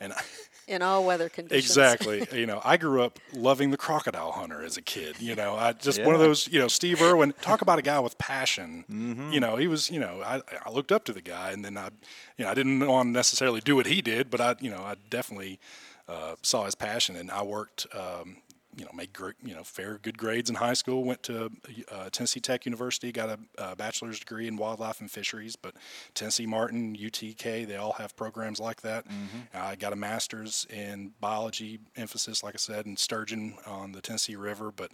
And 0.00 0.12
I, 0.12 0.22
In 0.68 0.82
all 0.82 1.04
weather 1.04 1.28
conditions. 1.28 1.64
exactly, 1.64 2.26
you 2.38 2.44
know, 2.46 2.60
I 2.64 2.76
grew 2.76 3.00
up 3.02 3.20
loving 3.32 3.70
the 3.70 3.76
crocodile 3.76 4.32
hunter 4.32 4.64
as 4.64 4.76
a 4.76 4.82
kid. 4.82 5.20
You 5.20 5.36
know, 5.36 5.54
I 5.54 5.72
just 5.72 6.02
one 6.02 6.14
of 6.14 6.20
those. 6.20 6.48
You 6.48 6.58
know, 6.58 6.68
Steve 6.68 7.00
Irwin. 7.02 7.34
Talk 7.40 7.62
about 7.62 7.78
a 7.78 7.82
guy 7.82 8.00
with 8.00 8.16
passion. 8.18 8.84
Mm-hmm. 8.90 9.32
You 9.32 9.40
know, 9.40 9.56
he 9.56 9.68
was. 9.68 9.90
You 9.90 10.00
know, 10.00 10.22
I, 10.24 10.40
I 10.64 10.70
looked 10.70 10.90
up 10.92 11.04
to 11.04 11.12
the 11.12 11.20
guy, 11.22 11.52
and 11.52 11.64
then 11.64 11.76
I, 11.76 11.90
you 12.36 12.44
know, 12.44 12.50
I 12.50 12.54
didn't 12.54 12.86
want 12.86 13.06
to 13.08 13.10
necessarily 13.12 13.60
do 13.60 13.76
what 13.76 13.86
he 13.86 14.02
did, 14.02 14.30
but 14.30 14.40
I, 14.40 14.56
you 14.60 14.70
know, 14.70 14.78
I 14.82 14.96
definitely 15.08 15.60
uh, 16.08 16.34
saw 16.42 16.64
his 16.64 16.74
passion, 16.74 17.16
and 17.16 17.30
I 17.30 17.42
worked. 17.42 17.86
Um, 17.94 18.38
you 18.76 18.84
know, 18.84 18.90
made 18.94 19.12
great, 19.12 19.34
you 19.42 19.54
know, 19.54 19.64
fair, 19.64 19.98
good 20.02 20.18
grades 20.18 20.50
in 20.50 20.56
high 20.56 20.74
school. 20.74 21.02
Went 21.02 21.22
to 21.24 21.50
uh, 21.90 22.10
Tennessee 22.10 22.40
Tech 22.40 22.66
University, 22.66 23.10
got 23.10 23.30
a, 23.30 23.38
uh 23.58 23.74
bachelor's 23.74 24.18
degree 24.18 24.46
in 24.46 24.56
wildlife 24.56 25.00
and 25.00 25.10
fisheries. 25.10 25.56
But 25.56 25.74
Tennessee 26.14 26.46
Martin, 26.46 26.94
UTK, 26.96 27.66
they 27.66 27.76
all 27.76 27.92
have 27.92 28.14
programs 28.16 28.60
like 28.60 28.82
that. 28.82 29.06
I 29.54 29.76
got 29.76 29.92
a 29.92 29.96
master's 29.96 30.66
in 30.70 31.12
biology, 31.20 31.80
emphasis, 31.96 32.42
like 32.42 32.54
I 32.54 32.58
said, 32.58 32.86
in 32.86 32.96
sturgeon 32.96 33.54
on 33.66 33.92
the 33.92 34.00
Tennessee 34.02 34.36
River. 34.36 34.70
But 34.70 34.92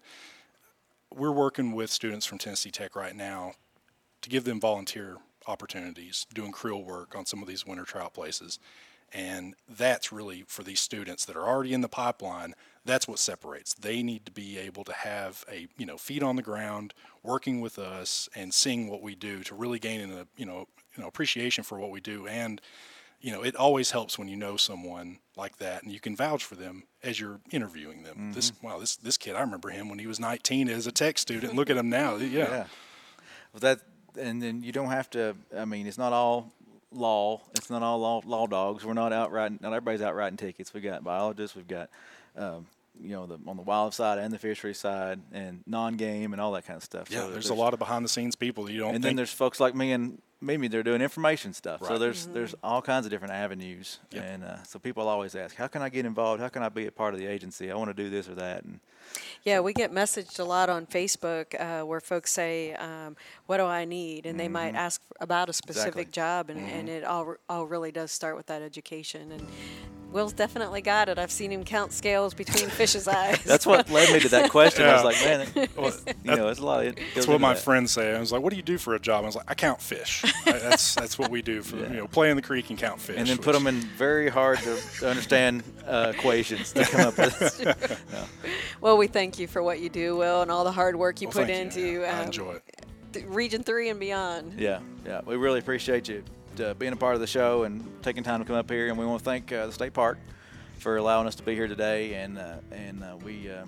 we're 1.14 1.32
working 1.32 1.72
with 1.72 1.90
students 1.90 2.24
from 2.24 2.38
Tennessee 2.38 2.70
Tech 2.70 2.96
right 2.96 3.14
now 3.16 3.52
to 4.22 4.30
give 4.30 4.44
them 4.44 4.60
volunteer 4.60 5.18
opportunities, 5.46 6.26
doing 6.32 6.52
creel 6.52 6.82
work 6.82 7.14
on 7.16 7.26
some 7.26 7.42
of 7.42 7.48
these 7.48 7.66
winter 7.66 7.84
trout 7.84 8.14
places. 8.14 8.58
And 9.12 9.54
that's 9.68 10.10
really 10.10 10.44
for 10.46 10.62
these 10.62 10.80
students 10.80 11.24
that 11.26 11.36
are 11.36 11.46
already 11.46 11.74
in 11.74 11.82
the 11.82 11.88
pipeline. 11.88 12.54
That's 12.84 13.06
what 13.06 13.18
separates. 13.18 13.74
They 13.74 14.02
need 14.02 14.26
to 14.26 14.32
be 14.32 14.58
able 14.58 14.84
to 14.84 14.92
have 14.92 15.44
a 15.50 15.68
you 15.76 15.86
know 15.86 15.98
feet 15.98 16.22
on 16.22 16.36
the 16.36 16.42
ground, 16.42 16.94
working 17.22 17.60
with 17.60 17.78
us 17.78 18.28
and 18.34 18.52
seeing 18.52 18.88
what 18.88 19.02
we 19.02 19.14
do 19.14 19.42
to 19.44 19.54
really 19.54 19.78
gain 19.78 20.00
an, 20.00 20.26
you 20.36 20.46
know 20.46 20.66
you 20.96 21.02
know 21.02 21.08
appreciation 21.08 21.62
for 21.62 21.78
what 21.78 21.90
we 21.90 22.00
do. 22.00 22.26
And 22.26 22.60
you 23.20 23.30
know 23.30 23.42
it 23.42 23.54
always 23.54 23.90
helps 23.90 24.18
when 24.18 24.28
you 24.28 24.36
know 24.36 24.56
someone 24.56 25.18
like 25.36 25.58
that 25.58 25.82
and 25.82 25.92
you 25.92 26.00
can 26.00 26.16
vouch 26.16 26.44
for 26.44 26.54
them 26.54 26.84
as 27.02 27.20
you're 27.20 27.40
interviewing 27.50 28.02
them. 28.02 28.16
Mm-hmm. 28.16 28.32
This 28.32 28.52
wow 28.62 28.78
this 28.78 28.96
this 28.96 29.18
kid 29.18 29.36
I 29.36 29.40
remember 29.40 29.68
him 29.68 29.88
when 29.88 29.98
he 29.98 30.06
was 30.06 30.18
19 30.18 30.68
as 30.70 30.86
a 30.86 30.92
tech 30.92 31.18
student. 31.18 31.54
Look 31.54 31.70
at 31.70 31.76
him 31.76 31.90
now. 31.90 32.16
Yeah. 32.22 32.48
Yeah. 32.48 32.64
Well, 33.52 33.60
that 33.60 33.80
and 34.18 34.42
then 34.42 34.62
you 34.62 34.72
don't 34.72 34.88
have 34.88 35.10
to. 35.10 35.36
I 35.56 35.64
mean, 35.64 35.86
it's 35.86 35.98
not 35.98 36.12
all 36.12 36.52
law. 36.94 37.40
It's 37.54 37.70
not 37.70 37.82
all 37.82 37.98
law, 37.98 38.22
law 38.24 38.46
dogs. 38.46 38.84
We're 38.84 38.94
not 38.94 39.12
out 39.12 39.32
writing. 39.32 39.58
Not 39.60 39.72
everybody's 39.72 40.02
out 40.02 40.14
writing 40.14 40.36
tickets. 40.36 40.72
We 40.72 40.80
got 40.80 41.04
biologists. 41.04 41.56
We've 41.56 41.68
got. 41.68 41.90
Um, 42.36 42.66
you 43.00 43.10
know, 43.10 43.26
the, 43.26 43.38
on 43.46 43.56
the 43.56 43.62
wild 43.62 43.94
side 43.94 44.18
and 44.18 44.32
the 44.32 44.38
fishery 44.38 44.74
side, 44.74 45.20
and 45.32 45.62
non-game 45.66 46.32
and 46.32 46.40
all 46.40 46.52
that 46.52 46.66
kind 46.66 46.76
of 46.76 46.84
stuff. 46.84 47.08
Yeah, 47.10 47.20
So 47.20 47.30
there's 47.30 47.48
a 47.50 47.54
lot 47.54 47.72
of 47.72 47.78
behind 47.78 48.04
the 48.04 48.08
scenes 48.08 48.36
people 48.36 48.64
that 48.64 48.72
you 48.72 48.78
don't 48.80 48.94
and 48.94 48.96
think 48.96 49.02
then 49.10 49.16
there's 49.16 49.32
folks 49.32 49.58
like 49.60 49.74
me 49.74 49.92
and 49.92 50.20
maybe 50.40 50.68
they're 50.68 50.82
doing 50.82 51.00
information 51.00 51.52
stuff. 51.52 51.80
So 51.82 51.90
Right. 51.90 51.98
there's 51.98 52.26
there's 52.26 52.54
all 52.62 52.82
kinds 52.82 53.06
of 53.06 53.10
different 53.10 53.32
avenues, 53.34 53.98
Yep. 54.10 54.24
and 54.24 54.44
uh, 54.44 54.62
so 54.64 54.78
people 54.78 55.08
always 55.08 55.34
ask, 55.34 55.54
how 55.56 55.68
can 55.68 55.82
I 55.82 55.88
get 55.88 56.04
involved? 56.04 56.40
How 56.40 56.48
can 56.48 56.62
I 56.62 56.68
be 56.68 56.86
a 56.86 56.92
part 56.92 57.14
of 57.14 57.20
the 57.20 57.26
agency? 57.26 57.70
I 57.70 57.76
want 57.76 57.88
to 57.90 57.94
do 57.94 58.10
this 58.10 58.28
or 58.28 58.34
that, 58.34 58.64
and 58.64 58.80
Yeah, 59.44 59.60
we 59.60 59.72
get 59.72 59.92
messaged 59.92 60.38
a 60.38 60.44
lot 60.44 60.68
on 60.68 60.86
Facebook 60.86 61.54
uh, 61.60 61.84
where 61.86 62.00
folks 62.00 62.32
say, 62.32 62.74
um, 62.74 63.16
"What 63.46 63.58
do 63.58 63.64
I 63.66 63.84
need?" 63.84 64.26
and 64.26 64.38
they 64.38 64.48
might 64.48 64.74
ask 64.74 65.00
about 65.20 65.48
a 65.48 65.52
specific 65.52 66.08
Exactly. 66.08 66.12
job, 66.12 66.50
and, 66.50 66.68
and 66.70 66.88
it 66.88 67.04
all 67.04 67.36
all 67.48 67.66
really 67.66 67.92
does 67.92 68.10
start 68.12 68.36
with 68.36 68.46
that 68.46 68.62
education. 68.62 69.32
And 69.32 69.46
Will's 70.12 70.32
definitely 70.32 70.82
got 70.82 71.08
it. 71.08 71.18
I've 71.18 71.30
seen 71.30 71.50
him 71.50 71.64
count 71.64 71.92
scales 71.92 72.34
between 72.34 72.68
fish's 72.80 73.08
eyes. 73.08 73.42
that's 73.44 73.64
what 73.66 73.88
led 73.90 74.12
me 74.12 74.20
to 74.20 74.28
that 74.30 74.50
question. 74.50 74.84
I 74.84 74.94
was 74.94 75.04
like, 75.04 75.16
man, 75.24 75.40
it- 75.56 76.16
you 76.24 76.36
know, 76.36 76.48
it's 76.48 76.60
a 76.60 76.64
lot. 76.64 76.86
Of, 76.86 76.96
That's 77.14 77.26
what 77.26 77.40
my 77.40 77.54
friends 77.54 77.92
say. 77.92 78.14
I 78.14 78.20
was 78.20 78.30
like, 78.32 78.42
"What 78.42 78.50
do 78.50 78.56
you 78.56 78.62
do 78.62 78.78
for 78.78 78.94
a 78.94 78.98
job?" 79.00 79.22
I 79.24 79.26
was 79.26 79.36
like, 79.36 79.50
"I 79.50 79.54
count 79.54 79.80
fish." 79.80 80.24
That's 80.44 80.94
that's 80.94 81.18
what 81.18 81.30
we 81.30 81.42
do 81.42 81.62
for 81.62 81.76
you 81.76 81.88
know 81.88 82.06
play 82.06 82.30
in 82.30 82.36
the 82.36 82.42
creek 82.42 82.70
and 82.70 82.78
count 82.78 83.00
fish. 83.00 83.16
and 83.16 83.26
then 83.26 83.38
put 83.38 83.52
them 83.54 83.66
in 83.66 83.80
very 83.80 84.28
hard 84.28 84.58
to, 84.60 84.76
to 85.00 85.08
understand 85.08 85.62
uh, 85.86 86.12
equations 86.14 86.72
to 86.72 86.84
come 86.84 87.00
up 87.08 87.18
with. 87.18 88.02
well, 88.80 88.96
we 88.96 89.06
thank 89.06 89.38
you 89.38 89.46
for 89.46 89.62
what 89.62 89.80
you 89.80 89.88
do, 89.88 90.16
Will, 90.16 90.42
and 90.42 90.50
all 90.50 90.64
the 90.64 90.72
hard 90.72 90.96
work 90.96 91.20
you 91.20 91.28
Well, 91.28 91.32
put 91.44 91.46
thank 91.46 91.74
you. 91.76 91.82
into 91.82 92.00
Yeah, 92.02 92.16
I 92.16 92.20
um, 92.20 92.26
enjoy 92.26 92.52
it. 93.14 93.24
Region 93.26 93.62
Three 93.62 93.88
and 93.90 94.00
beyond. 94.00 94.58
Yeah, 94.58 94.80
yeah. 95.04 95.20
We 95.24 95.36
really 95.36 95.58
appreciate 95.58 96.08
you 96.08 96.22
uh, 96.60 96.74
being 96.74 96.92
a 96.92 96.96
part 96.96 97.14
of 97.14 97.20
the 97.20 97.26
show 97.26 97.64
and 97.64 97.86
taking 98.02 98.22
time 98.22 98.40
to 98.40 98.46
come 98.46 98.56
up 98.56 98.70
here. 98.70 98.88
And 98.88 98.98
we 98.98 99.06
want 99.06 99.20
to 99.20 99.24
thank 99.24 99.52
uh, 99.52 99.66
the 99.66 99.72
state 99.72 99.92
park 99.92 100.18
for 100.78 100.96
allowing 100.96 101.26
us 101.26 101.34
to 101.36 101.42
be 101.42 101.54
here 101.54 101.68
today. 101.68 102.14
And 102.14 102.38
uh, 102.38 102.56
and 102.70 103.02
uh, 103.02 103.16
we 103.24 103.50
uh, 103.50 103.64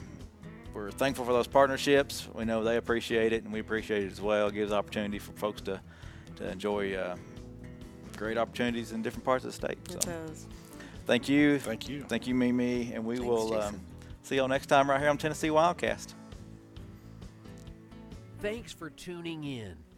we're 0.72 0.90
thankful 0.90 1.24
for 1.24 1.32
those 1.32 1.46
partnerships. 1.46 2.28
We 2.34 2.44
know 2.44 2.64
they 2.64 2.76
appreciate 2.76 3.32
it, 3.32 3.44
and 3.44 3.52
we 3.52 3.60
appreciate 3.60 4.04
it 4.04 4.12
as 4.12 4.20
well. 4.20 4.48
It 4.48 4.54
gives 4.54 4.72
opportunity 4.72 5.18
for 5.18 5.32
folks 5.32 5.60
to 5.62 5.80
to 6.36 6.50
enjoy 6.50 6.94
uh, 6.94 7.16
great 8.16 8.36
opportunities 8.38 8.92
in 8.92 9.02
different 9.02 9.24
parts 9.24 9.44
of 9.44 9.50
the 9.52 9.56
state. 9.56 9.78
It 9.84 10.02
So 10.02 10.10
does. 10.10 10.46
thank 11.06 11.28
you, 11.28 11.58
Thank 11.60 11.88
you. 11.88 12.02
thank 12.08 12.26
you, 12.26 12.34
Mimi, 12.34 12.92
and 12.92 13.04
we 13.04 13.16
Thanks, 13.16 13.28
will 13.28 13.60
um, 13.60 13.80
see 14.22 14.36
y'all 14.36 14.48
next 14.48 14.66
time 14.66 14.90
right 14.90 15.00
here 15.00 15.10
on 15.10 15.18
Tennessee 15.18 15.48
Wildcast. 15.48 16.14
Thanks 18.40 18.72
for 18.72 18.90
tuning 18.90 19.44
in. 19.44 19.76